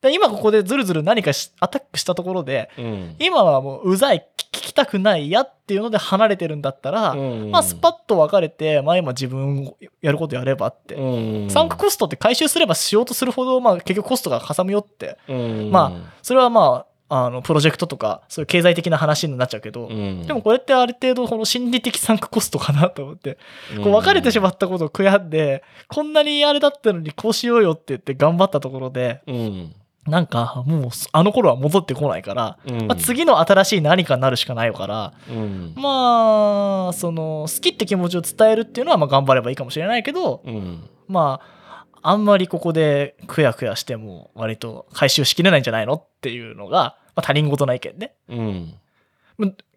[0.03, 0.11] うん。
[0.11, 3.15] で今ここでずるずる何かしアタックしたところで、うん。
[3.19, 10.95] 今はもううざい、聞きたくないやっていうので離れてるんだったら、うんまあスパッと別れて、まあ今自分やることやればって。
[10.95, 11.49] うん。
[11.49, 15.17] サンクコストって回収すればしようとするほど、まあ結局コストがかさむよって。
[15.27, 15.71] うん。
[15.71, 20.25] まそれはまあ、あの、プロジェクトとか、そういう経済的な話になっちゃうけど、うん。
[20.25, 23.37] でもこれってある程度この心理的サンクコストかなと思って、
[23.83, 29.75] こう別れてしまったことを悔やんで、こんなにあれだったのにこうしようよって言って頑張ったところで、うん。
[30.07, 32.87] なんかもうあの頃は戻ってこないから、うん。
[32.87, 35.73] まあ、次の新しい何かになるしかないから、うん。
[35.75, 40.89] まあ、その、好きって気持ちを伝えるっていうのはまあ頑張ればいいかもしれないけど、うん。
[41.07, 48.13] まあ、あんまりここでくやくやしても割と回収しきれないんじゃないのっていうのが、まあ、他人事な意見ね。
[48.27, 48.73] うん。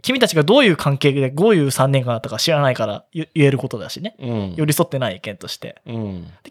[0.03, 4.17] 君たちがどういう関係でどういう3年間だったか知らないから言言えることだしね。
[4.19, 4.55] うん。
[4.57, 5.81] 寄り添ってない意見として。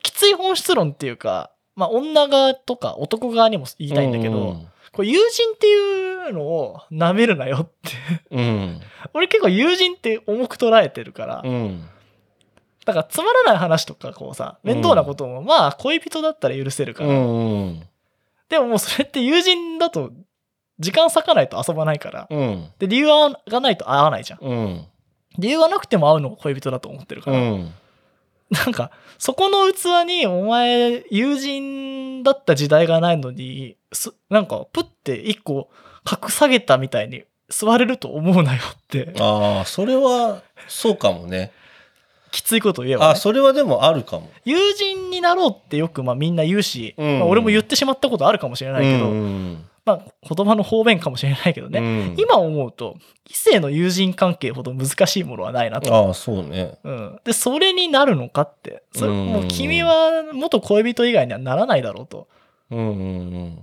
[0.02, 4.58] きつい本質論っていうか、まあ女側とか男側にも言いたいんだけど、
[4.92, 7.92] これ友人っていうのを舐めるなよって。
[8.32, 8.82] うん。
[9.14, 11.88] 俺結構友人って重く捉えてるから、うん。
[12.86, 17.84] だからつまらない話とかこうさ、面倒なことも、まあ恋人だったら許せるから、うん。
[18.48, 20.12] でももうそれって友人だと
[20.80, 22.70] 時間割かないと遊ばないから、うん。
[22.80, 23.08] で、理由
[23.50, 24.40] がないと会わないじゃん。
[24.40, 24.86] うん。
[25.38, 27.74] 理由がなくても会うのが恋人だと思ってるから、うん。
[28.50, 35.70] なんか、そこの器にお前、友人だった時代がないのに、すなんか、プッて一個
[36.04, 41.52] 格下げたみたいに座れると思うなよって、ああ、それは、そうかもね。
[42.32, 44.30] きついこと言えば、あね、それはでもあるかも。
[44.44, 52.98] 友人になろうってよくまあみんな言うし、うんまあ俺も言ってしまったことあるかもしれないけど、うんまあ言葉の方便かもしれないけどね、うん今思うと、
[53.30, 55.94] 異性の友人関係ほど難しいものはないなと。
[55.94, 56.78] ああ、そうね。
[56.84, 58.84] うん、で、それになるのかって。
[58.94, 62.28] それうんもう君は元恋人以外にはならないだろうと。
[62.72, 63.60] うんうん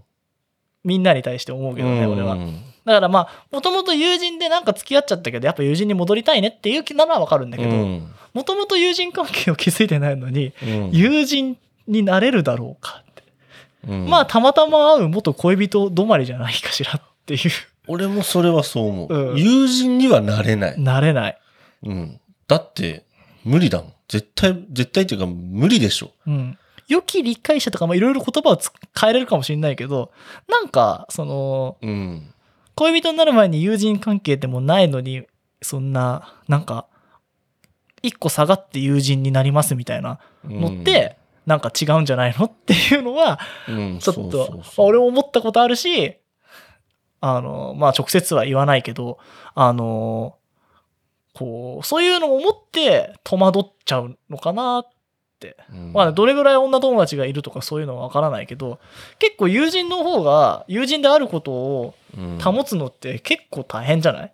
[0.84, 1.88] みんなに対して思うけうん。
[1.88, 2.34] どね、俺は。
[2.34, 11.56] うんだからまあ、もともと友人でなんか付き合っちゃったけど、やっぱ友人に戻りたいねっていう気ならわかるんだけど、うんもともと友人関係を築いてないのに、うん友人
[11.86, 13.01] になれるだろうか。
[13.86, 17.40] うんまあ、たまたま会う元恋人止まりじゃないかしらっていう。
[17.88, 19.14] 俺もそれはそう思う。
[19.14, 20.80] うん友人にはなれない。
[20.80, 21.38] なれない。
[21.84, 22.20] うん。
[22.46, 23.04] だって、
[23.44, 23.92] 無理だもん。
[24.08, 26.12] 絶対、絶対っていうか無理でしょ。
[26.26, 26.58] うん。
[26.88, 30.12] 良き理解者とか、まあ、いろいろ言葉をつ変えれるかもしれないけど、
[30.48, 32.34] なんか、その、うん。
[32.74, 35.24] 恋人になる前に友人関係でもないのに、
[35.62, 36.86] そんな、なんか、
[38.02, 41.16] 一個下がって友人になりますみたいなのって、
[41.46, 42.46] なんか違うんじゃないの？
[42.46, 46.16] っていうのは、うん、ちょっと、俺も思ったことあるし、
[47.20, 49.18] あの、まあ直接は言わないけど、
[49.54, 50.36] あの、
[51.34, 54.88] こう、そういうのを思って戸惑っちゃうのかなっ
[55.40, 55.56] て。
[55.72, 55.92] うん。
[55.92, 58.78] まあ、どれぐらい女友達がいるとかそういうのはわからないけど、
[59.18, 62.38] 結構友人の方が、友人であることをうん。
[62.38, 64.32] 保つのって結構大変じゃない？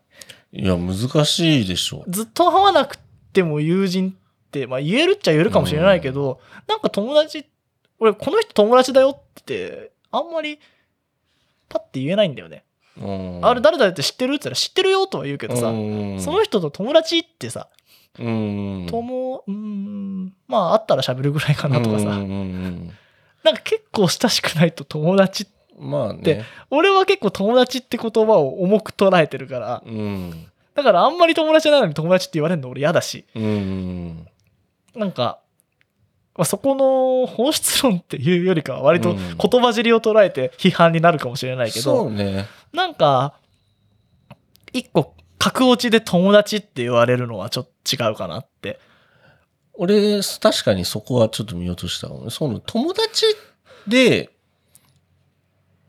[0.52, 2.04] いや、難しいでしょ。
[2.08, 2.98] ずっと会わなく
[3.32, 4.18] ても友人って、
[4.66, 7.46] まあ言えるっちゃ言えるかもしれないけど、なんか友達、
[7.98, 10.58] 俺この人友達だよって、あんまり
[11.68, 12.64] パッて言えないんだよね。
[13.00, 17.68] うんあれ誰だよって知ってるって言ったら知ってるよとは言うけどさ、うんその人と友達ってさ、
[18.18, 18.86] うん。
[18.90, 22.90] 友、うーん、まあ会ったら喋るぐらいかなとかさ、うんうんうん
[23.44, 26.44] なんか結構親しくないと友達ってまあでね。
[26.70, 30.46] 俺は結構友達って言葉を重く捉えてるから、うん。
[30.74, 34.26] だからあんまり友達ないのに友達って言われるの俺嫌だし、うん。
[34.98, 35.40] なんか、
[36.36, 42.46] まあ、そこの本質論っていうよりかは割とうん言葉尻を捉えて批判になるかもしれないけど、そうね。
[42.72, 43.34] なんか、
[44.72, 48.78] 一個格落ちで友達って言われるのはちょっと違うかなって。
[49.74, 52.08] 俺、確かにそこはちょっと見落とした。
[52.30, 53.24] その友達
[53.86, 54.30] で、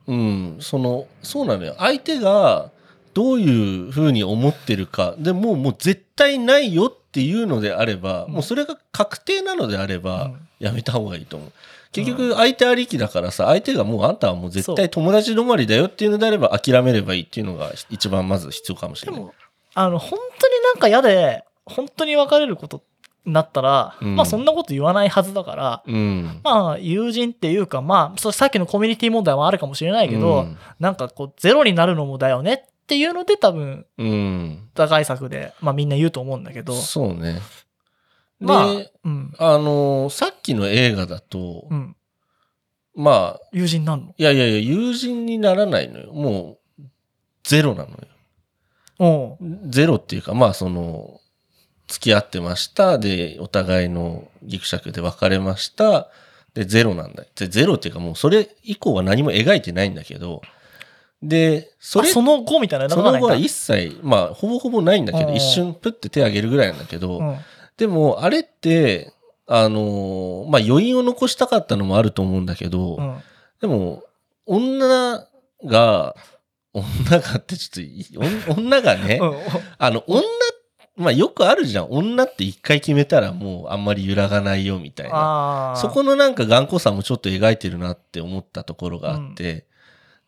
[0.08, 1.76] うん、その、そうなのよ。
[1.78, 2.72] 相手が
[3.14, 5.16] どういうふうに思ってるか。
[5.18, 11.52] でもう、もう絶対ないよっていうのであれば、うんもうそれが確定なのであれば、うんやめた方がいいと思う。
[11.92, 19.22] 結局、相手ありきだからさ、相手がもうあんたはもう絶対友達止まりだよっていうのであれば諦めればいいっていうのが一番まず必要かもしれない。
[19.22, 19.34] でも、
[19.74, 22.84] あの、本当になんか嫌で、本当に別れること
[23.26, 26.42] になったら、うんまあそんなこと言わないはずだから、うん。
[26.44, 34.70] まあ友人っていうか、まあ、そうさっきのコミュニティ問題もあるかもしれないけど、うんなんかこう、ゼロになるのもだよねっていうので多分、うん。
[34.74, 37.34] 打開策で、まあみんな言うと思うんだけど、そうね。
[37.34, 37.40] で、
[38.40, 38.66] まあ、
[39.04, 39.32] うん。
[39.38, 41.96] あのーさっきの映画だと、うん。
[42.96, 44.16] まあ、友人なんの？
[44.18, 46.14] いやいやいや、友人にならないのよ。
[46.14, 46.84] もう、
[47.44, 47.98] ゼロなのよ。
[48.98, 51.22] おうゼロっていうか、まあ、その、
[51.88, 52.98] 付き合ってました。
[52.98, 56.10] で、お互いのギクシャクで別れました。
[56.56, 57.24] で、ゼロなんだ。
[57.36, 60.42] で、ゼロっていうか、もうそれ以降は何も描いてないんだけど、
[61.22, 65.36] で、それ、あその後みたいなのその後は一切、まあ、ほぼほぼないんだけど、うん。
[65.36, 67.38] 一瞬プッて手挙げるぐらいなんだけど、うん。
[67.78, 69.12] でも、あれって、
[69.46, 73.18] あのーまあ、余韻を残したかったのもあると思うんだけど、うん。
[73.60, 74.04] でも、
[74.46, 75.28] 女
[75.66, 76.16] が、
[76.74, 79.34] 女がってちょっと女がね、うん。
[79.78, 80.22] あの、女、
[80.96, 81.88] まあ、よくあるじゃん。
[81.90, 85.74] 女って一回決めたらもうあんまり揺らがないよみたいな。
[85.78, 89.66] そこのなんか頑固さもちょっと描いてるなって思ったところがあって、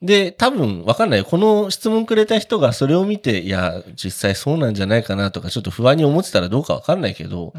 [0.01, 1.23] で、多分わかんない。
[1.23, 7.53] この質問くれた人がそれを見て、いや、実際そうなんじゃないかなとか、ちょっと不安に思ってたらどうかわかんないけど、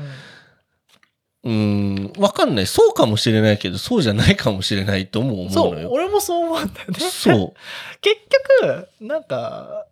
[1.45, 2.67] うんわかんない。
[2.67, 5.91] そうかもしれないけど、そうじゃないかもしれないとも思そうう、のよ。
[5.91, 6.99] 俺もそう思うんだよね。
[7.01, 7.53] そう。
[8.01, 8.17] 結
[8.61, 9.87] 局、なんか、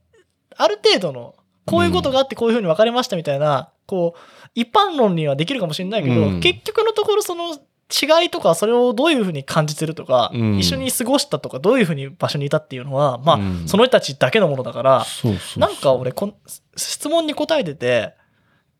[0.56, 1.34] ある程度の、
[1.66, 4.20] こういうことがあってこういうふうに分かれましたみたいな、こう、
[4.54, 7.56] 一般論にはできるかもしれないけど、うん結局のところその
[7.90, 15.28] 違いとか、それをどういうふうに感じてるとか、うん一緒に過ごしたとか、どういうふうに場所にいたっていうのは、まあ、うんその人たちだけのものだから、そ
[15.58, 16.34] なんか俺こん、
[16.76, 18.14] 質問に答えてて、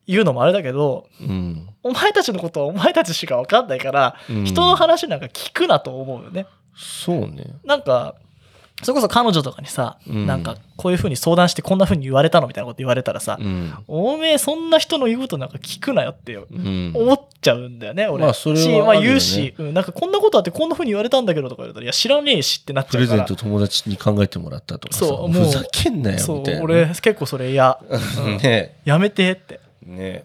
[0.07, 1.69] 言うのもあれだけど、うん。
[1.83, 6.47] お前たちのことはお前たちしか分かんないから、うん人の話なんか聞くなと思うよね。
[6.75, 7.47] そうね。
[7.65, 8.15] なんか、
[8.83, 13.75] それこそ彼女とかにさ、うんなんかこういう風に相談してこんな風に言われたのみたいなこと言われたらさ、うん。
[13.87, 16.93] おめえそんな人の言うことなんか聞くなよってうん。
[16.95, 18.25] 思っちゃうんだよね、俺。
[18.25, 23.07] まあそれはし、まあ言うし、うんなんかこんなことあってこんな風に言われたんだけどとか言われたら、いや知らねえしってなっちゃうから。
[23.07, 26.63] プレゼント友達に考えてもらったとかさ、そうもうふざけんなよそうみたいな。
[26.63, 27.79] 俺結構それ嫌。
[28.25, 29.61] うんねやめてって。
[29.83, 30.25] ね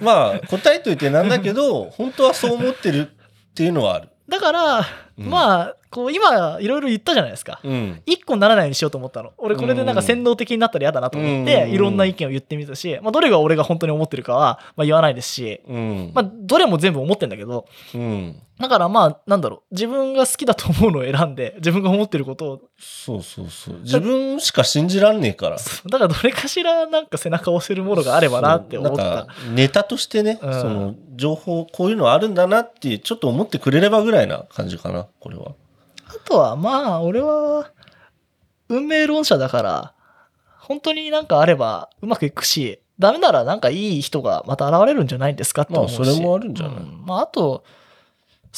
[0.00, 4.08] まあ答えといてなんだけど 本当はそう思ってるっていうのはある。
[4.28, 4.78] だから、
[5.18, 7.60] うんまあ、こう今いろいろ言ったじゃないですか。
[7.64, 8.02] うん。
[8.06, 9.32] 一個にならないようにしようと思ったの。
[9.38, 16.12] 俺これでなんか洗脳的になったら嫌だなと思って、うんいろんな意見を言ってみたし、まあどれが俺が本当に思ってるかは、まあ言わないですし、うん。
[16.14, 18.40] まあどれも全部思ってんだけど、うん。
[18.58, 23.76] だからまあなんだろう、自分が好きだと思うのを選んで、自分が思ってることを、そうそうそう。
[23.82, 25.56] 自分しか信じらんねえから。
[25.56, 29.28] だからどれかしらなんか背中を押せるものがあればなって思った。
[29.54, 30.60] ネタとしてね、うん。
[30.60, 35.52] その情報こういうのあるんだなってちょっと思ってくれればぐらいな感じかなこれは。
[36.08, 37.70] あとはまあ俺は
[38.68, 39.94] 運命論者だから
[40.58, 46.76] 本当になんかあればうまくいくしダメならなんかいい人がまた現れるんじゃないんですかって思うし、まあそれもあるんじゃない？
[46.78, 47.04] うん。
[47.06, 47.62] まああと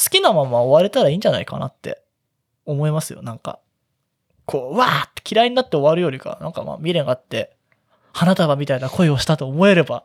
[0.03, 2.01] 好きなまま終われたらいいんじゃないかなって
[2.65, 3.23] 思いますよ。
[3.23, 3.59] なんか
[4.47, 7.57] こうわーって嫌いになって終わるよりかなんかまあ未練があって
[8.13, 10.05] 花束みたいな恋をしたと思えれば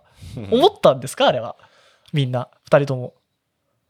[0.51, 1.27] 思ったんですか？
[1.27, 1.55] あれは。
[2.13, 2.49] みんな。
[2.63, 3.13] 二人とも。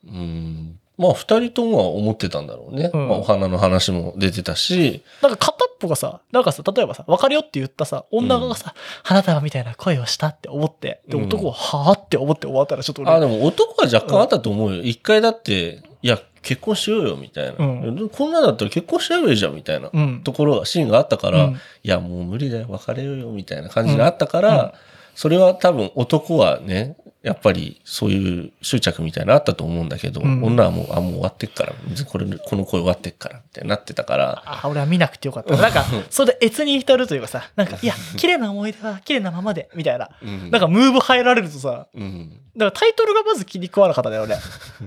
[0.07, 0.79] うん。
[0.97, 2.89] まあ二人ともは思ってたんだろうね。
[2.93, 3.07] うん。
[3.09, 11.25] まあお花の話も出てたし、なんか片っぽがさ、なんかさ、例えばさ、別れよって言ったさ、女がさ、花束みたいな声をしたって思って、で、うん。
[11.25, 14.83] 男ははぁって思って終わったらちょっと俺、あ、でも男は若干あったと思うよ。
[14.83, 17.65] 一回だって、いや、結婚しようよみたいな。
[17.65, 20.21] うんこんなんだったら結婚しちゃえばいいじゃんみたいなうん。
[20.23, 24.71] ところが、シーンがあったから、うんいや、もう無理だよ、別れようよみたいな感じがあったから、うんうん
[25.15, 31.73] それは多分男はね、やっぱりそういう執着みたいなのあったと思うんだけど、うん女はもう、あ、もう終わってっから、
[32.05, 35.55] これ、この声終わってっから、ってなってたから、あ、俺は見なくてよかった。
[35.57, 40.09] なんか、それで越に浸るというかさ、なんか、いや、綺麗な思い出は綺麗なままで、みたいな。
[40.21, 42.29] うんなんか、ムーブ入られるとさ、うん。
[42.57, 44.35] だからタイトルがまず気に食わなかったんだよ、俺。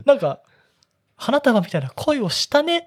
[0.05, 0.41] なんか、
[1.19, 2.83] 花束みたいな恋をしたねっ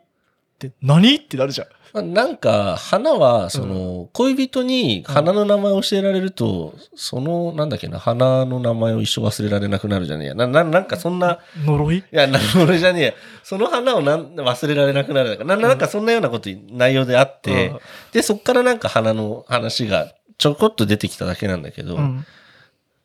[0.57, 1.15] て何？
[1.15, 1.67] ってなるじゃん。
[1.93, 10.33] まあ、なんか、花は、その、恋人に花の名前を教えられると、その、なんだっけな、花の名前を一生忘れられなくなるじゃねえや。
[10.33, 11.97] な、ななんかそんな、呪い？
[11.97, 13.13] いや、な俺じゃねえや。
[13.43, 15.57] その花をなん忘れられなくなるな。
[15.57, 17.79] なんかそんなようなこと、内容であって、うん
[18.13, 22.25] で、そっからなんか花の話がちょこっと出てきただけなんだけど、うん。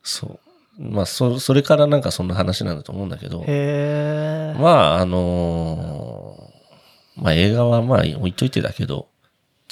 [0.01, 0.46] そう。
[0.77, 3.43] まあ、そ、それからなんかそんな話なんだと思うんだけど。
[4.61, 9.07] まあ、あのーまあ映画はまあ置いといてだけど、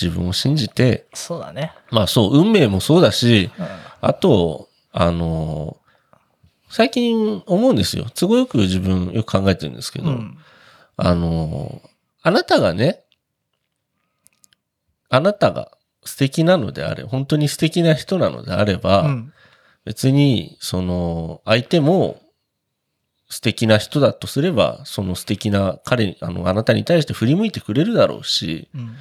[0.01, 1.73] 自分を信じて、そうだね。
[1.91, 3.65] まあそう、運命もそうだし、うん
[4.01, 5.85] あと、あのー
[6.67, 8.07] 最近思うんですよ。
[8.15, 10.37] 都合よく自分よく考えてるんですけど、うん。
[10.97, 11.89] あのー
[12.23, 13.03] あなたがね、
[15.09, 15.71] あなたが
[16.03, 19.33] 素敵なのであれ、本当に素敵な人なのであれば、うん。
[19.85, 22.19] 別に、その、相手も
[23.29, 28.95] 素敵な人だとすれば、その素敵な彼に、あの、あなたに対して振り向いてくれるだろうし、うん。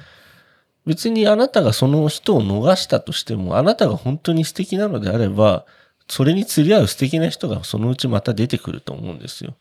[0.85, 5.65] 別にあなたがその人を逃したとしても、あなたが本当に素敵なのであれば、
[6.07, 9.55] それに釣り合う素敵な人がそのうちまた出てくると思うんですよ。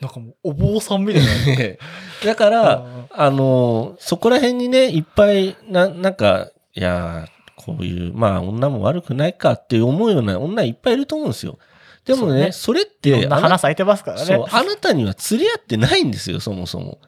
[0.00, 1.76] なんかもう、お坊さんみたいな。
[2.24, 11.58] だからうん、あの、そこら辺にね、いっぱい、な、なんか、いやーこういう、まあ女も悪くないかって思うような女いっぱいいると思うんですよ。
[12.04, 14.24] でもね、それって、花咲いてますからね。
[14.24, 17.00] そう、あなたには釣り合ってないんですよ、そもそも。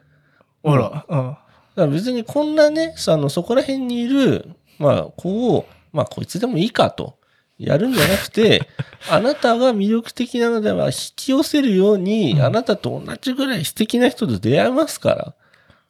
[0.61, 1.05] ほら。
[1.07, 1.17] うん。
[1.17, 1.39] だか
[1.75, 7.17] ら別にこんなね、そあの、そこら辺にいる、まあ、こう、まあ、こいつでもいいかと、
[7.57, 8.67] やるんじゃなくて、
[9.09, 15.33] あなたが魅力的なのでは引き寄せるように、うんあなたと同じぐらい素敵な人と出会えますから。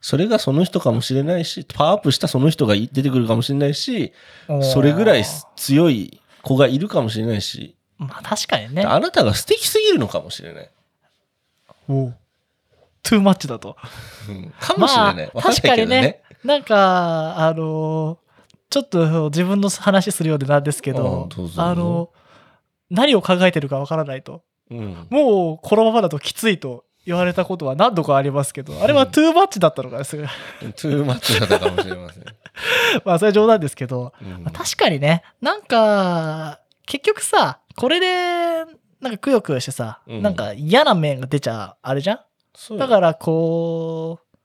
[0.02, 4.14] それがその人かもしれないし、パワーアップしたその人がい出てくるかもしれないし、
[4.74, 5.24] それぐらい
[5.56, 8.84] 強い子がいるかもしれないし、まあ確かにね。
[8.84, 10.70] あなたが素敵すぎるのかもしれない。
[11.90, 12.12] お
[13.04, 13.76] トゥーマッチだと。
[14.30, 15.32] うんかもしれない。
[15.34, 15.76] わかんない確か。
[15.76, 16.22] にね。
[16.44, 18.30] なんか、あのー
[18.70, 21.28] ちょっと自分の話するようでなんですけど
[21.58, 22.12] あの
[22.92, 24.44] 何を考えてるかわからないと。
[24.70, 25.08] うん。
[25.10, 30.28] もうこのままだときついと言われたことは何度かありますけど、あれはトゥーマッチだったのかな、それ
[30.62, 32.24] トゥーマッチだったかもしれません。
[33.04, 34.44] まあそれは冗談ですけど、うん。
[34.44, 38.66] まあ確かにね、なんか、結局さ、これで、
[39.02, 40.22] なんかくよくよしてさ、うん。
[40.22, 42.14] なんか嫌な面が出ちゃう、あれじゃ
[42.74, 42.78] ん？
[42.78, 44.38] だからこう、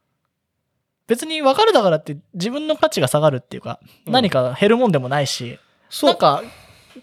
[1.06, 4.12] 別に別れたからって自分の価値が下がるっていうか、うん。
[4.14, 5.58] 何か減るもんでもないし、
[6.02, 6.42] なんか、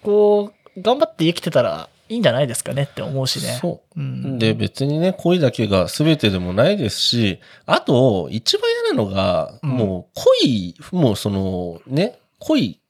[0.02, 3.58] こう、頑張って生きてたらいいんじゃないですかねって思うしね。
[3.62, 4.00] そう。
[4.00, 4.38] うん。
[4.38, 12.82] で、別にね、恋だけが全てでもないですし、あと、一番嫌なのが、うんもう恋、もうその、ね、恋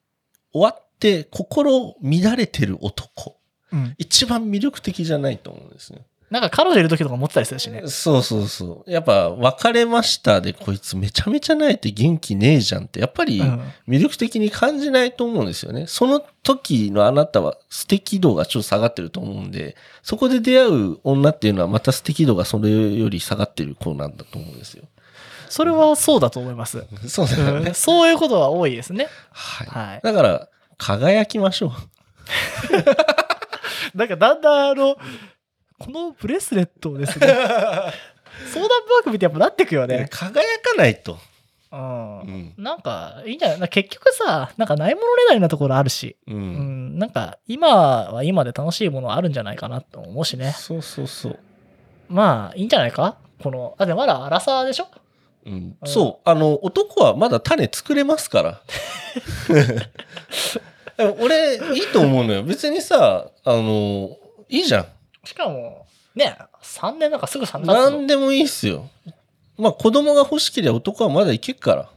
[0.51, 3.37] 終わって心乱れてる男。
[3.71, 6.01] うん一番魅力的じゃないと思うんですね。
[6.31, 7.83] なんか彼女いる時とか持ってたりするしね。
[7.87, 8.91] そうそうそう。
[8.91, 15.87] やっぱ、別れましたで、こいつめちゃめちゃ泣いて元気ねえじゃんって、やっぱりうん魅力的に感じないと思うんですよね。
[15.87, 24.85] その時のあなたは素敵度がちょっと下がってると思うんで、そこで出会う女っていうのはまた素敵度がそれより下がってる子なんだと思うんですよ。
[25.49, 26.85] それはそうだと思います。
[27.09, 27.73] そうだよねうん。
[27.73, 29.09] そういうことは多いですね。
[29.33, 29.67] はい。
[29.67, 30.01] はい。
[30.01, 31.71] だから、輝きましょう。
[33.93, 34.95] なんかだんだんあの、
[35.85, 40.07] このブレスレットをですね、 相談バーグ見てやっぱなってくよね。
[40.11, 41.13] 輝かないと。
[41.71, 41.75] う。
[41.75, 42.53] うんん。
[42.57, 43.59] なんか、いいんじゃない？
[43.59, 46.31] な結局さ、なんかないものねだりなところあるし、う。
[46.31, 47.67] うんん、なんか今
[48.11, 50.51] は今で楽しいものあるんじゃないかなと思うしね。
[50.57, 51.39] そうそうそう。
[52.09, 53.17] まあ、いいんじゃないか？
[53.41, 54.87] この、あ、でもまだ荒さでしょ？
[55.45, 56.29] うんうんそう。
[56.29, 58.61] あの、男はまだ種作れますから。
[61.19, 62.43] 俺、いいと思うのよ。
[62.43, 64.09] 別にさ、あの、
[64.49, 64.85] いいじゃん。
[65.23, 68.89] しかも、ね、3年なんかすぐ3年何でもいいっすよ。
[69.57, 71.89] まあ、子供が欲しければ男はまだいけっから。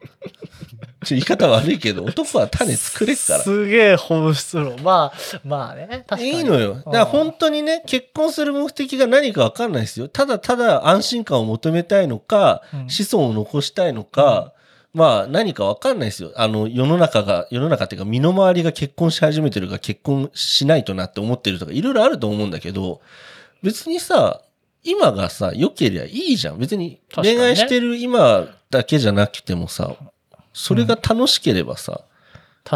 [1.04, 3.40] ちょ言い方悪いけど、男は種作れっから。
[3.40, 4.76] すげえ本質論。
[4.82, 6.28] まあ、まあね、確かに。
[6.28, 6.74] いいのよ。
[6.74, 10.08] だから本当にね、結婚する目的が何か分かんないですよ。
[10.08, 14.52] ただただ安心感を求めたいのか、うん子孫を残したいのか、
[14.92, 16.32] まあ何か分かんないですよ。
[16.36, 23.00] あの世の中が、世の中っていうか身の回りが結婚し始めてるから結婚しないとなって思ってるとかいろいろあると思うんだけど、
[23.62, 24.42] 別にさ、
[24.82, 26.58] 今がさ、良ければいいじゃん。
[26.58, 29.94] 別に恋愛してる今だけじゃなくてもさ、
[30.52, 32.00] それが楽しければさ。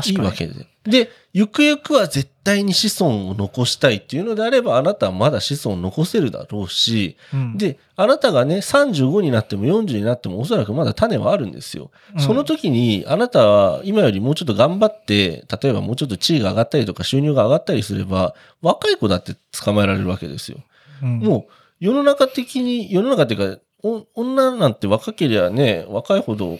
[0.04, 0.66] いいわけで。
[0.84, 11.90] で、ゆくゆくは絶対に子孫を残したいっていうのであれば、あなたはまだ子孫を残せるだろうし、うん、で、あなたがね、35になっても40になってもおそらくまだ種はあるんですよ。
[12.14, 20.58] うんその時に、あなたは今よりもうちょっと頑張って、例えばもうちょっと地位が上がったりとか収入が上がったりすれば、若い子だって捕まえられるわけですよ。
[21.02, 26.58] うんもう、世の中的に、世の中っていうか、お女なんて若ければね、若いほど、は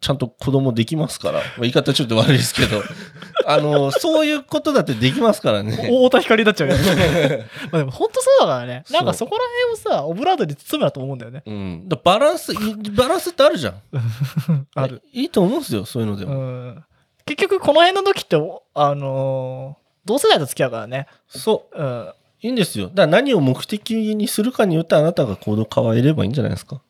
[0.00, 1.38] ちゃんと子供できますから。
[1.38, 2.82] まあ言い方ちょっと悪いですけど、
[3.46, 5.72] あの、そういうことだってできますからね。
[5.76, 7.46] 太田光になっちゃうよね。
[7.70, 8.84] まあでも本当そうだからね。
[8.90, 9.44] なんかそそこら
[9.76, 11.42] 辺をさ、オブラートで包むなと思うんだよね。
[11.46, 11.88] うん。
[11.88, 12.56] だバランス、い
[12.92, 13.74] バランスってあるじゃん。
[14.74, 15.02] ある。
[15.12, 16.34] いいと思うんですよ、そういうのでうも。
[16.34, 16.84] ん。
[17.26, 21.06] 結局この辺の時って、おあのー同世代と付き合うからね。
[21.28, 21.78] そう。
[21.78, 22.12] うん。
[22.40, 22.86] いいんですよ。
[22.88, 26.80] だから何を目的にするかによってあなたが行動変えればいいんじゃないですか。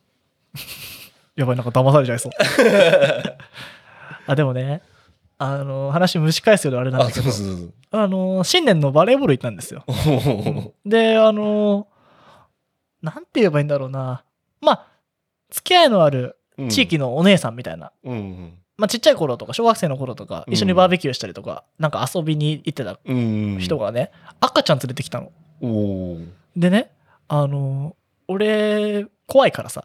[1.38, 2.32] やばい、なんか騙されちゃいそう。
[4.26, 4.82] あ、でもね、
[5.38, 7.26] あのー話蒸し返すようであれなんだけど、
[7.92, 9.84] あのー新年のバレーボール行ったんですよ。
[10.84, 11.86] で、あのー
[13.02, 14.24] なんて言えばいいんだろうな。
[14.60, 14.86] まあ、
[15.50, 16.36] 付き合いのある
[16.68, 17.92] 地域のお姉さんみたいな。
[18.02, 18.54] うん。
[18.76, 23.58] まあ、ちっちゃい頃とか、小学生の頃とか、一緒にバーベキューしたりとか、なんか遊びに行ってたうん。
[23.60, 24.10] 人がね、
[24.40, 25.30] 赤ちゃん連れてきたの。
[26.56, 26.90] でね、
[27.28, 27.94] あのー
[28.30, 29.84] 俺、怖いからさ、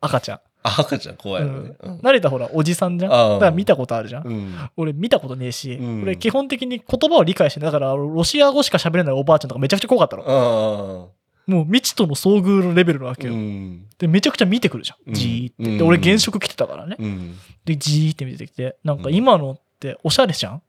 [0.00, 0.40] 赤ちゃん。
[0.62, 1.72] あ赤ちゃん怖いよね。
[1.80, 3.10] うん慣れたほら、おじさんじゃん？
[3.10, 4.26] だから見たことあるじゃん？
[4.26, 4.54] うん。
[4.76, 7.72] 俺見たことねえし、うん俺基本的に言葉を理解してない。
[7.72, 11.10] だからロシア語しか喋れないおばあちゃんとかめちゃくちゃ怖かったの。
[11.46, 13.32] もう未知との遭遇のレベルなわけよ。
[13.32, 13.86] うん。
[13.98, 14.96] で、めちゃくちゃ見てくるじゃ。
[15.06, 15.70] うんんじーって。
[15.70, 16.96] うんで、俺現職来てたからね。
[16.98, 17.38] うん。
[17.64, 20.62] で、じーって見てきて、なんか今のっておしゃれじゃん。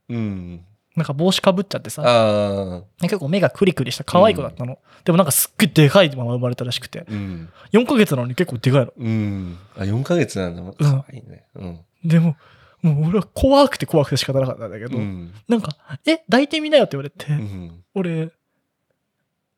[0.99, 2.83] なんか帽子かぶっちゃってさ。
[3.01, 4.77] 結構目がクリクリした可愛い子だったの。
[5.05, 7.05] でもなんかすっごいでかいまま生まれたらしくて。
[7.09, 7.49] うん。
[7.71, 8.93] 4ヶ月なのに結構でかいの。
[8.97, 9.57] うん。
[9.77, 10.61] あ、4ヶ月なんだ。
[10.73, 11.45] かわいいね。
[11.55, 11.79] うん。
[12.03, 12.35] でも、
[12.81, 15.33] もう俺は怖くて怖くて仕方なかったんだけど、うん。
[15.47, 15.75] なんか、
[16.05, 17.83] え、抱いてみなよって言われて、うん。
[17.95, 18.31] 俺、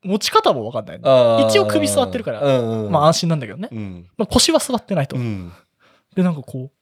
[0.04, 1.08] 持ち方もわかんないの。
[1.10, 2.92] あー一応首座ってるからうんうん。
[2.92, 3.68] まあ安心なんだけどね。
[3.70, 4.06] うん。
[4.16, 5.16] まあ腰は座ってないと。
[5.16, 5.52] うん。
[6.14, 6.81] で、なんかこう、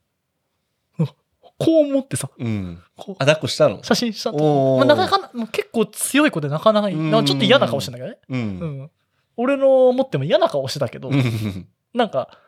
[1.62, 2.82] こう持ってさ、うん。
[2.96, 3.84] こうあ、抱っこしたの？
[3.84, 4.38] 写真したと。
[4.38, 8.18] おーまあ、なかなか、もう結構強い子でなかなかいなんかちょっと嫌な顔してんだけどね。
[8.30, 8.34] う。
[8.34, 8.90] うんん。
[9.36, 11.22] 俺の思っても嫌な顔してたけど、うん。
[11.92, 12.38] なんか、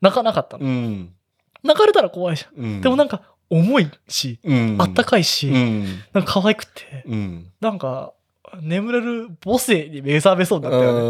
[0.00, 0.64] 泣かなかったの。
[0.64, 1.14] うん。
[1.62, 2.64] 泣かれたら怖いじゃん。
[2.64, 2.80] うん。
[2.80, 5.84] でもなんか、重いし、うん、あったかいし、うん。
[6.14, 7.52] なんか可愛くて、うん。
[7.60, 8.14] なんか、
[8.62, 11.00] 眠れる母性に目覚めそうになったよね。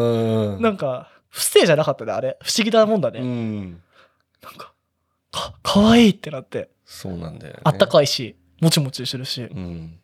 [0.56, 0.62] うん。
[0.62, 2.36] なんか、不正じゃなかったね、あれ。
[2.42, 3.20] 不思議なもんだね。
[3.20, 3.82] うん。
[4.42, 4.72] なんか、
[5.30, 7.60] か、可愛いってなって、そうなんだよね。
[7.64, 7.88] あったい。
[7.88, 9.98] かいし、もちもちしてるし、うん。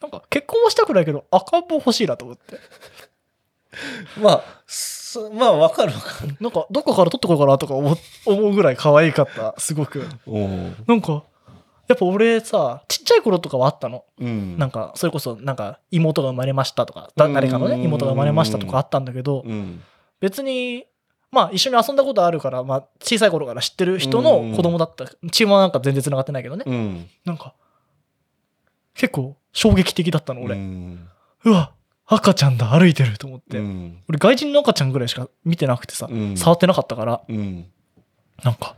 [0.00, 2.58] なんか結婚はしたくないけど、赤ん坊欲しいなと思って。
[4.20, 6.36] まあ、そまあ、わかるわかる。
[6.40, 7.96] なんか、どこから取ってこようかなとか思う
[8.26, 10.06] 思うぐらい可愛かった、すごく。
[10.86, 11.24] なんか、
[11.88, 14.04] やっぱ俺さ、ちっちゃい頃とかはあったの。
[14.18, 14.58] うん。
[14.58, 19.82] なんか、それこそ、なんか、妹が生まれましたとか、だ誰かのね、うん妹が生まれましたとかあったんだけど、うん。
[20.20, 20.86] 別に、
[21.32, 25.06] まあ、一緒に遊んだことあるから、まあ、小さい頃から知ってる人の子供だった。
[25.30, 26.64] 血もなんか全然繋がってないけどね。
[26.66, 27.06] うん。
[27.24, 27.54] なんか、
[28.94, 30.56] 結構衝撃的だったの、う俺。
[30.56, 31.08] ん。
[31.44, 31.72] うわ、
[32.06, 33.58] 赤ちゃんだ、歩いてると思って。
[33.58, 34.02] うん。
[34.08, 37.66] 俺、外人の赤ちゃんぐらいしか見てなくてさ、うん触ってなかったから、うん。
[38.42, 38.76] なんか、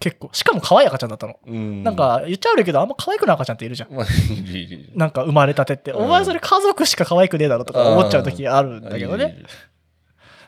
[0.00, 1.40] 結構、しかも可愛い赤ちゃんだったの。
[1.44, 1.82] うん。
[1.82, 3.90] なん、か、言っちゃ悪いけど、あんま可愛くない赤ちゃんっているじゃん。
[4.94, 9.38] なんか生まれたてって、うんお前それ家族しか可愛くねえだろとか思っちゃう時あるんだけどね。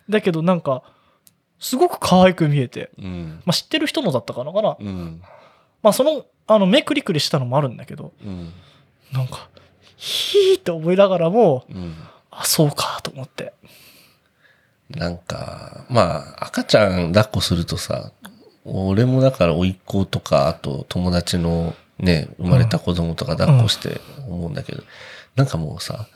[0.08, 0.82] だけどなんか、
[1.60, 3.42] すごく可愛く見えて、うん。
[3.44, 4.76] まあ、知ってる人のだったかなかな。
[4.80, 5.22] うん。
[5.82, 8.52] まあその、あの目クリクリしたのもあるんだけど、うん。
[9.12, 9.48] なんか、
[9.96, 11.94] ヒーって思いながらも、うん。
[12.30, 13.52] あ、そうかと思って。
[14.88, 18.10] なんか、まあ、赤ちゃん抱っこするとさ、
[18.64, 24.82] 俺もだから、甥っ子とか、あと友達のね、生まれた子供とか抱っこして思うんだけど、
[25.36, 26.08] なんかもうさ、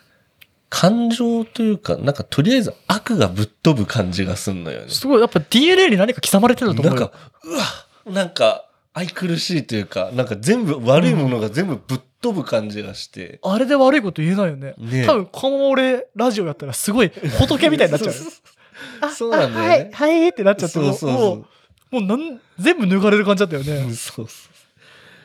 [0.74, 4.88] 感情というか、なんかとりあえず悪がぶっ飛ぶ感じがすんのよね。
[4.88, 7.00] すごい、やっぱ DNA に何か刻まれてると思うよ。
[7.00, 7.14] なんか、
[7.44, 13.38] うわなんか、愛くるしいというか、なんか全部、悪いものが全部ぶっ飛ぶ感じがして。
[13.44, 14.74] あれで悪いこと言えないよね。
[14.76, 17.08] ね多分、この俺、ラジオやったらすごい
[17.38, 18.14] 仏みたいになっちゃう
[19.14, 21.46] そうなんだよねあはい、はいってなっちゃって、もう、
[21.92, 23.90] もうなん全部脱がれる感じだったよね。
[23.94, 24.48] そうそ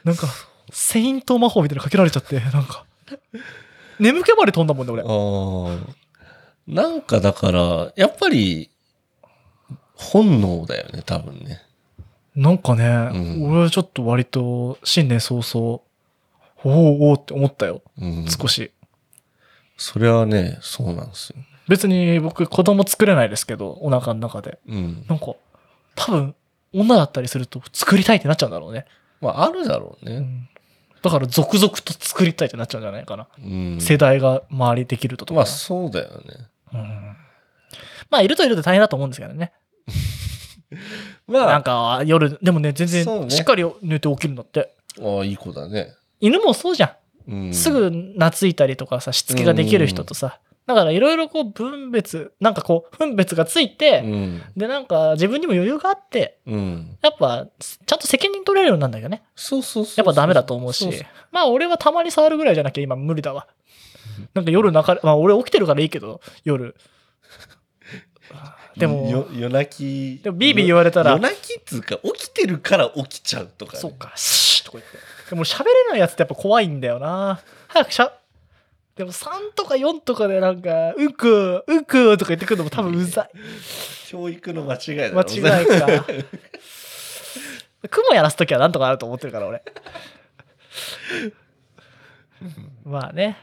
[0.04, 0.28] なんか、
[0.72, 2.86] セイント魔法みたいなのかけられちゃって、なんか、
[4.00, 5.04] 眠気まで飛んだもんね、俺。
[6.68, 8.70] なんかだから、やっぱり、
[9.96, 11.62] 本能だよね、多分ね。
[12.36, 15.82] なんかね、ん俺はちょっと割と、新年早々、
[16.64, 18.26] おおおーって思ったよ、うん。
[18.28, 18.72] 少し。
[19.78, 21.38] それはね、そうなんですよ。
[21.68, 24.60] 別に僕、子供作れないですけど、お腹の中で。
[24.68, 25.06] うん。
[25.08, 25.36] なんか、
[25.96, 26.36] 多分、
[26.74, 28.86] 女だったりすると作りたいってなっちゃうんだろうね。
[29.22, 30.16] まあ、あるだろうね。
[30.18, 30.50] うん
[31.02, 33.28] だから、続々と作りたいってなっちゃうんじゃないかな。
[33.38, 33.78] うん。
[33.80, 35.38] 世代が周りできるととか。
[35.38, 36.24] まあ、そうだよね。
[36.74, 37.16] うん
[38.10, 39.52] まあ、いるといると大変だと思うんですけどね。
[41.28, 44.74] まあ、なんか、夜、でもね、全然、しっかり寝て起きるんだって。
[45.02, 45.94] ああ、いい子だね。
[46.20, 46.98] 犬もそうじゃ
[47.28, 47.50] うん。
[47.50, 47.54] ん。
[47.54, 50.40] すぐ懐いたりとかさ、しつけができる人とさ。
[50.76, 54.42] だから、いろいろこう、分別、なんかこう、分別がついて、うん。
[54.56, 56.98] で、なんか、自分にも余裕があって、うん。
[57.02, 59.24] やっぱ、ちゃんと責任取れるようになるんだけどね。
[59.36, 59.94] そうそうそう。
[59.98, 61.04] やっぱダメだと思うしそそ。
[61.32, 63.48] まあ、俺はたまに触るぐらいじゃなきゃ今無理だわ。
[64.34, 66.76] なんか夜中、まあ、俺起きてるからいいけど、夜。
[68.78, 70.24] でも、よ夜泣き。
[70.24, 73.80] でもビービー言われたら夜泣きっつうか、起きてるから起きちゃうとか、ね。
[73.80, 74.98] そうか、シーとか言って。
[75.32, 77.42] でも喋れないやつってやっぱ怖いんだよな。
[77.68, 78.14] 早くしゃ、
[79.00, 83.30] でも3とか4とかでなんか、うんく、うんくとか言ってくるのも多分うざい。
[84.10, 86.06] 教育の間違いだろ間違いか。
[87.90, 89.64] 雲やらすときはなんとかなると思ってるから、俺。
[92.84, 93.38] まあね。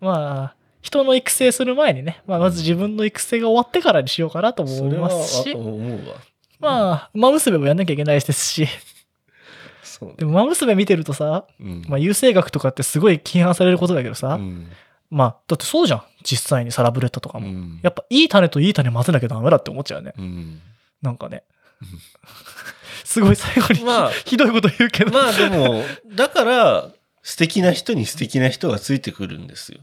[0.00, 6.16] まあ、人の育成する前にね、まあ、まず自分の育成が終わってからにしようかなとも思いますしうわ。
[6.60, 8.68] まあ、馬娘もやんなきゃいけないですし、
[10.02, 14.68] そうねでも馬娘見てるとさ、うんまあ、優生学とかってすごい規範されることだけどさ、うん
[15.12, 16.02] まあ、だってそうじゃん。
[16.24, 17.46] 実際にサラブレッドとかも。
[17.46, 20.14] うんやっぱいい種といい種混ぜなきゃダメだって思っちゃうよね。
[20.16, 20.62] うん
[21.02, 21.44] なんかね。
[23.04, 25.10] すごい最後に、まあひどいこと言うけど。
[25.10, 25.82] まあでも、
[26.14, 26.88] だから、
[27.22, 29.80] 素敵な人に素敵な人がついてくるんですよ。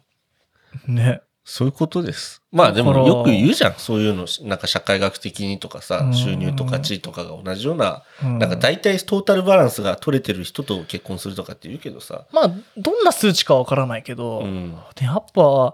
[0.88, 1.22] ね。
[1.50, 2.44] そういうことです。
[2.52, 3.74] まあでもよく言うじゃん。
[3.78, 12.26] そういうの、なんか社会学的にとかさう、ん収入とか地位とかが同じような、うんなんか大体トータルバランスが取れてる人と結婚するとかって言うけどさ。
[12.32, 14.78] まあ、どんな数値かわからないけど、うん。
[14.96, 15.74] でやっぱ、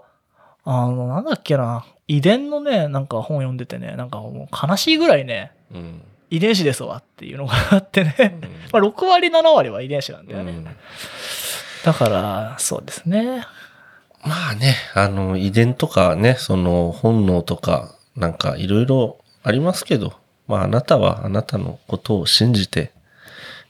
[0.64, 6.02] あの、なんだっけな、遺伝のね、なんか本読んでてね、なんかもう悲しいぐらいね、うん。
[6.30, 10.52] 遺伝子ですわっていうのがあってね、うん まあ6割7割は遺伝子なんだよね。
[10.52, 10.68] うん
[11.84, 13.46] だから、そうですね。
[14.24, 20.14] まあね、あの、遺伝とかね、その本能とか、なんかいろいろありますけど、
[20.48, 22.92] まああなたはあなたのことを信じて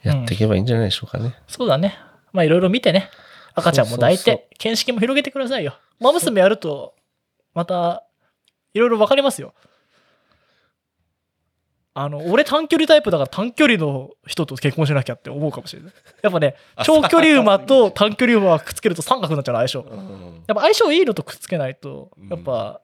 [0.03, 1.35] やっていけばいいんじゃないでしょうかね。
[1.49, 1.99] そうだね。
[2.33, 3.11] まあいろいろ見てね。
[3.55, 5.79] 赤ちゃんも抱いて、見識も広げてくださいよ。
[5.99, 6.95] マ娘やると、
[7.55, 8.05] また、
[8.75, 9.55] いろいろわかりますよ。
[11.99, 15.93] あの、俺短距離タイプだから短距離の人と結婚しなきゃって思うかもしれない。
[16.21, 19.81] やっぱね、長距離馬と短距離馬はくっつけると三角になっちゃうの相性。
[19.81, 22.83] うんやっぱ相性いいのとくっつけないとうん、やっぱ、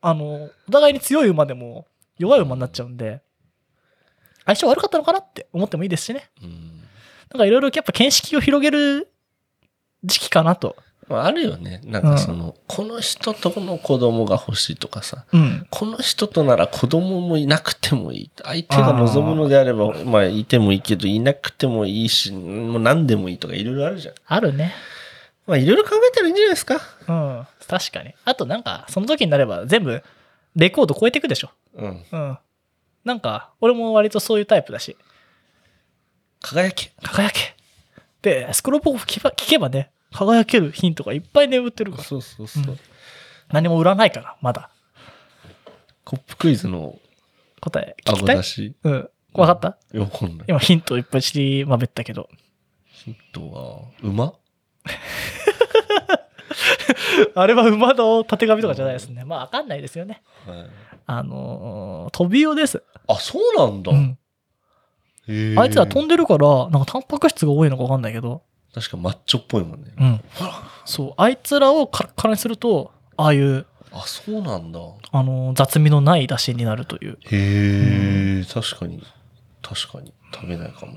[0.00, 1.86] あの、お互いに強い馬でも
[2.18, 3.22] 弱い馬になっちゃうんで、
[4.44, 6.28] 相性悪かったのかなって思ってもいいですしね。
[6.42, 6.82] うん
[7.30, 9.12] なんかいろいろやっぱ見識を広げる
[10.02, 11.80] 時期かなとまああるよね。
[11.84, 15.66] なんかその、この人との子供が欲しいとかさ、うん。
[15.70, 18.30] この人となら子供もいなくてもいい。
[18.42, 24.14] 相手が望むのであれば、まあいてもいいけど、いなくてもいいし、もう何でもいいとかいろいろあるじゃん。
[24.26, 24.74] あるね。
[25.46, 26.80] まあいろいろ考えたらいいんじゃないですか。
[27.08, 27.46] うん。
[27.66, 28.14] 確かに。
[28.24, 30.02] あとなんか、その時になれば全部、
[30.56, 31.50] レコード超えていくでしょ。
[31.74, 32.04] うん。
[32.12, 32.38] うん。
[33.04, 34.96] なんか、俺も割とそういうタイプだし、
[36.40, 36.92] 輝け。
[37.02, 37.56] 輝け。
[38.22, 42.04] で、スクロールポー聞けば聞けばね、輝けるヒントがいっぱい眠ってるから。
[42.04, 42.64] そうそうそう。
[42.64, 42.78] うん
[43.50, 44.68] 何も売らないから、まだ。
[46.04, 46.98] コップクイズの
[47.62, 48.42] 答え聞き顎たい。
[48.84, 49.08] うん。
[49.32, 49.78] わかった？
[49.96, 50.46] よくんない。
[50.48, 52.28] 今ヒントいっぱい知りまべったけど。
[52.84, 54.34] ヒントは、馬？
[57.34, 59.24] あれは馬の縦紙とかじゃないですね。
[59.24, 60.22] まあ、わかんないですよね。
[60.46, 60.66] はい。
[61.06, 62.82] あのー、トビウオです。
[63.06, 63.92] あ、そうなんだ。
[63.92, 64.18] うん。
[65.58, 68.42] あいつら飛んでるから、なんかタンパク質が多いのかわかんないけど、
[68.78, 69.92] 確かマッチョっぽいもんね。
[69.98, 70.20] うん。
[70.84, 74.78] そう、あいつらをカラッカラにすると、ああいう、あ、そうなんだ。
[75.12, 77.18] あのー雑味のない出汁になるという。
[77.30, 79.02] へえ、確かに。
[79.62, 80.12] 確かに。
[80.32, 80.92] 食べないかも。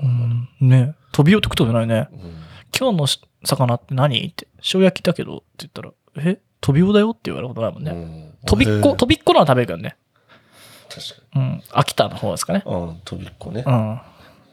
[0.60, 0.68] うん。
[0.68, 2.08] ねトビウオって食ったことないね。
[2.12, 2.42] うん
[2.78, 6.38] 今日のし魚って何って、塩焼きだけどって言ったら、え？
[6.60, 7.90] トビウオだよって言われることないもんね。
[7.90, 9.96] うんとびっこ、とびっこなら食べるけどね。
[10.88, 11.62] 確かうん。
[11.72, 12.62] 秋田の方ですかね。
[12.64, 12.72] に。
[12.72, 13.70] うん、とびっこねう。
[13.70, 14.00] ん。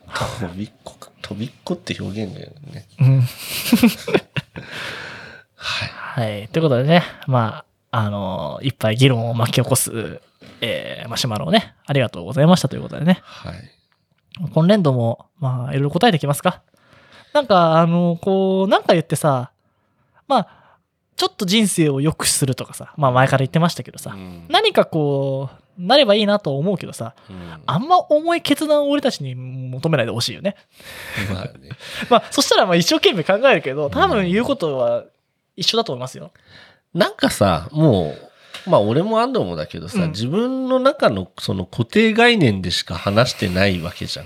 [0.10, 1.10] とびっこか。
[1.22, 2.88] とびっこって表現だよね。
[2.99, 3.22] うん。
[5.55, 5.89] はい。
[5.89, 6.47] はい。
[6.49, 10.22] ということでね、まあ、あのーいっぱい議論を巻き起こす、
[10.62, 13.20] えーマシュマロをね、ありがとうございましたということでね。
[13.24, 13.55] はい。
[14.53, 16.62] 今年度も、まあ、いろいろ答えていきますか？
[17.34, 19.51] なんか、あのこう、なんか言ってさ、
[20.28, 20.78] まあ、
[21.16, 30.55] ちょっと人生を良くするとかさ、まあ前から言ってましたけどさ、うん何かこう、なればいいなと思うけどさ、うんあんま重い決断を俺たちに求めないでほしいよね。
[31.34, 31.69] まあね。
[32.09, 35.05] まあ、そしたらまあ一生懸命考えるけど、多分言うことは
[35.55, 36.32] 一緒だと思いますよ。
[36.93, 38.15] なんかさ、も
[38.65, 44.25] う、まあ俺も安藤もだけどさ、うん自分の中のその固定概念でしか話してないわけじゃん。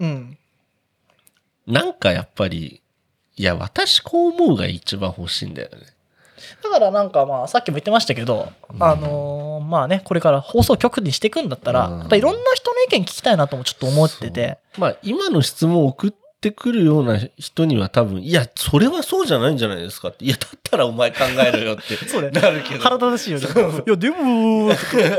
[0.00, 0.38] うん。
[1.66, 2.82] なんかやっぱり、
[3.36, 5.78] いや、私こう思うが一番欲しいんだよね。
[6.62, 20.24] だからなんかまあ、さっきも言ってましたけど、うんあのーまあね、これから放送局にしていくんだったら、うんやっぱいろんな人の意見聞きたいなともちょっと思ってて、まあ今の質問を送ってくるような人には多分、いや、それはそうじゃないんじゃないですかって。
[20.24, 21.96] いや、だったらお前考えろよって。
[22.08, 22.80] そうだよねなるけど。
[22.80, 23.46] 腹立たしいよね。
[23.86, 24.72] いや、でも、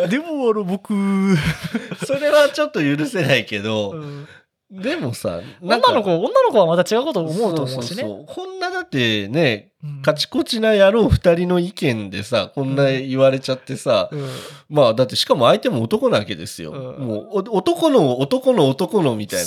[0.09, 0.93] でも、あの、僕、
[2.05, 4.27] それはちょっと許せないけど、うん
[4.71, 8.03] でもさ、女の子、女の子はまた違うこと思うと思うしね。
[8.03, 14.29] そうそうこんなだってね、うんカチコチな野郎二人の意見でさ、こんな言われちゃってさ、うん
[14.69, 16.71] まあだってしかも相手も男なわけですよ。
[16.71, 19.45] うんもうお男の男の男のみたいな。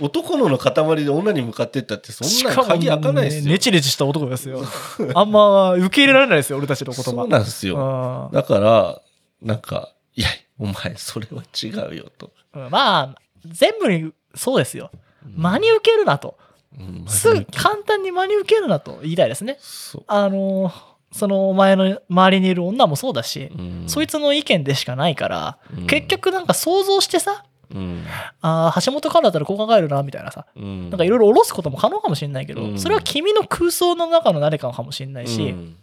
[0.00, 3.52] 男のの塊で女に向かってったってそんな鍵開かないですよ。
[3.52, 4.60] ねちねちした男ですよ。
[5.14, 7.10] あんま受け入れられないですよ、俺たちの言葉。
[7.10, 8.28] そうなんですよ。
[8.30, 9.00] うんだから、
[9.42, 12.30] なんか、いや、お前それは違うよと。
[12.54, 13.14] うんまあ、
[13.46, 14.90] 全部にそうですよ。
[15.36, 16.36] 真に受けるなと。
[16.78, 19.56] うんすぐ簡単に真に受けるなと言いたいですね。
[19.60, 20.04] そう。
[20.06, 28.04] あのーそのお前の周りにいる女もそうだし、うんそいつの意見でしかないから、うん結局なんか想像してさ、うん。
[28.40, 35.76] ああ、橋本からだったらこう考えるな、みたいなさ、うんなんかいろいろ下ろすことも可能かもしれないけど、うんそれは君の空想の中の誰かかもしれないし、うん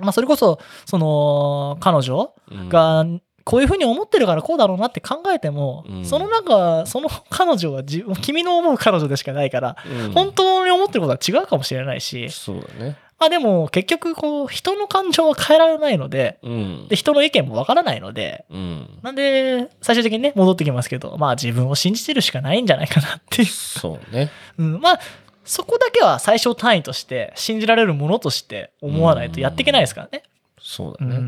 [0.00, 3.04] まあそれこそ、その、彼女うんが、
[3.48, 12.98] こういうふうに思ってるからこうだろうなって考えても、うんその中、その 彼女は自分、君の思う彼女でしかないから、うん本当に思ってることは違うかもしれないし、そうだね。
[13.18, 16.96] まあでも結局こう、人の感情は変えられないので、うんで、。
[16.96, 18.98] 人の意見もわからないので、うん。
[19.02, 23.48] なんで、最終的にね、戻ってきますけど、まあ自分を信じてるしかないんじゃないかなっていう。
[23.48, 24.30] そうね。
[24.58, 25.00] うん、まあ、
[25.44, 30.22] そこだけは最小単位として、信じられるものとして思わないとやっていけないですからね。
[30.58, 31.18] うそうだね。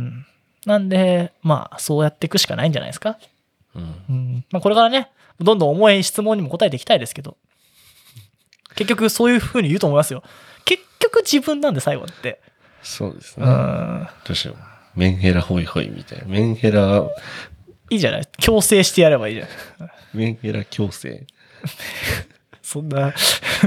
[0.67, 0.69] ん。
[0.71, 3.19] なんで、まあ、そうやっていくしかないんじゃないですか？
[3.75, 3.83] うん。
[4.09, 4.45] うん。
[4.51, 7.37] まあ、これからね、どんどん重い質問にも答えていきたいですけど、
[8.77, 10.23] 結局そういうふうに言うと思いますよ。
[10.65, 12.41] 結局自分なんで最後って。
[12.83, 13.47] うそうですね。
[13.47, 14.09] ん。
[14.25, 14.57] どうしよう。
[14.95, 16.25] メンヘラホイホイみたいな。
[16.27, 17.09] メンヘラ、
[17.91, 18.29] いいじゃない？
[18.39, 19.47] 強制してやればいいじゃ
[19.79, 19.91] ない。
[20.15, 21.27] メンヘラ強制。
[22.63, 23.13] そんな、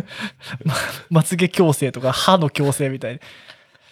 [0.63, 0.75] ま
[1.09, 3.19] まつげ矯正とか歯の矯正みたいに。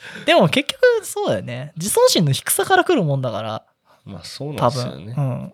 [0.26, 1.74] でも結局そうだよね。
[1.78, 3.64] 自尊心の低さから来るもんだから、
[4.06, 4.68] まあそうな。
[4.68, 5.22] んですよねう。
[5.22, 5.54] ん。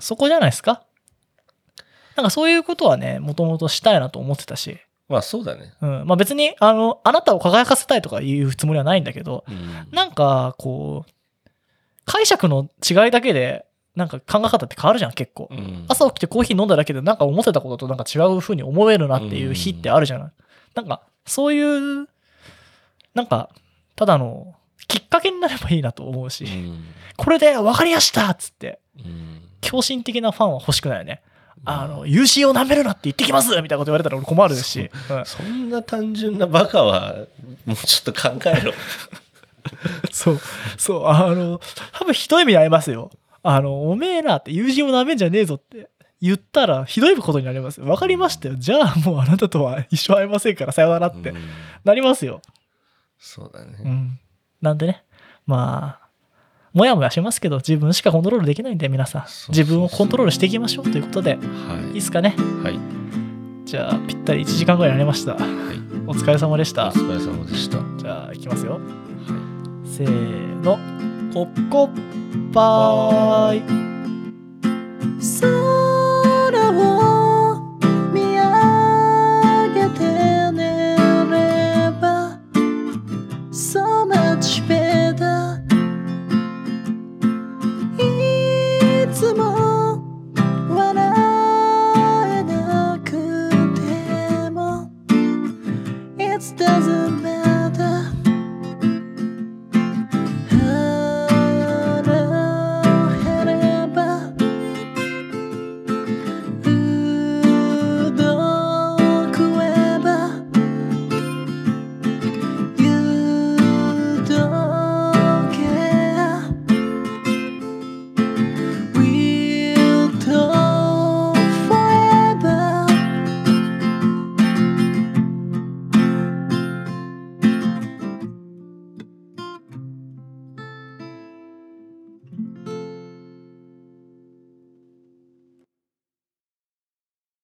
[0.00, 0.82] そこじゃないですか？
[2.16, 4.78] なんかそういうことはね、もともとしたいなと思ってたし。
[5.08, 5.72] まあそうだね。
[5.80, 6.04] うん。
[6.06, 11.10] まあ別に、あの、あなたを輝かせたいとかいうつもりはないんだけど、うんなんかこう、
[12.04, 15.48] 解釈の違いだけで、なんか考え方って変わるじゃん、結構。
[15.50, 20.30] うん朝起きてコーヒー飲んだだけでなんか思ってたこととなんか違う風に思えるなっていう日ってあるじゃない？
[20.74, 22.08] なんかそういう、
[23.14, 23.50] なんか
[23.96, 24.54] ただあの、
[24.88, 26.84] きっかけになればいいなと思うし、うん
[27.16, 31.22] これで分かりやしたっつって、うん狂信的なファンは欲しくないよね。
[31.64, 34.90] あの、友人を舐めるなって言ってきますみたいなこと言われたら俺困るし。
[35.10, 37.16] うんそんな単純なバカは、
[37.64, 38.72] もうちょっと考えろ。
[40.12, 40.40] そう、
[40.76, 41.60] そう、あの、
[41.92, 43.10] 多分ひどい目に遭いますよ。
[43.42, 45.88] あの、おめえらって友人を舐めんじゃねえぞって
[46.20, 47.86] 言ったらひどいことになりますよ。
[47.86, 48.54] わかりましたよ。
[48.56, 51.36] じゃあもうあなたとは一生会えませんからさよならってうん
[51.84, 52.42] なりますよ。
[53.18, 53.78] そうだね。
[53.84, 54.18] うん。
[54.60, 55.04] なんでね、
[55.46, 56.06] まあ、
[56.72, 61.40] もやもやしますけど、自分しかコントロールできないんで、皆さん、自分をコントロールしていきましょうということで、は
[61.92, 62.34] いいっすかね。
[62.62, 62.78] はい。
[63.64, 65.34] じゃあ、ぴったり1時間ぐらいになりました。
[65.34, 65.42] はい。
[66.06, 66.88] お疲れ様でした。
[66.88, 67.78] お疲れ様でした。
[67.78, 68.80] はじゃあ、いきますよ。
[69.84, 69.88] い。
[69.88, 70.78] せーの。
[71.32, 75.22] コッコッパーイ。
[75.22, 75.46] さ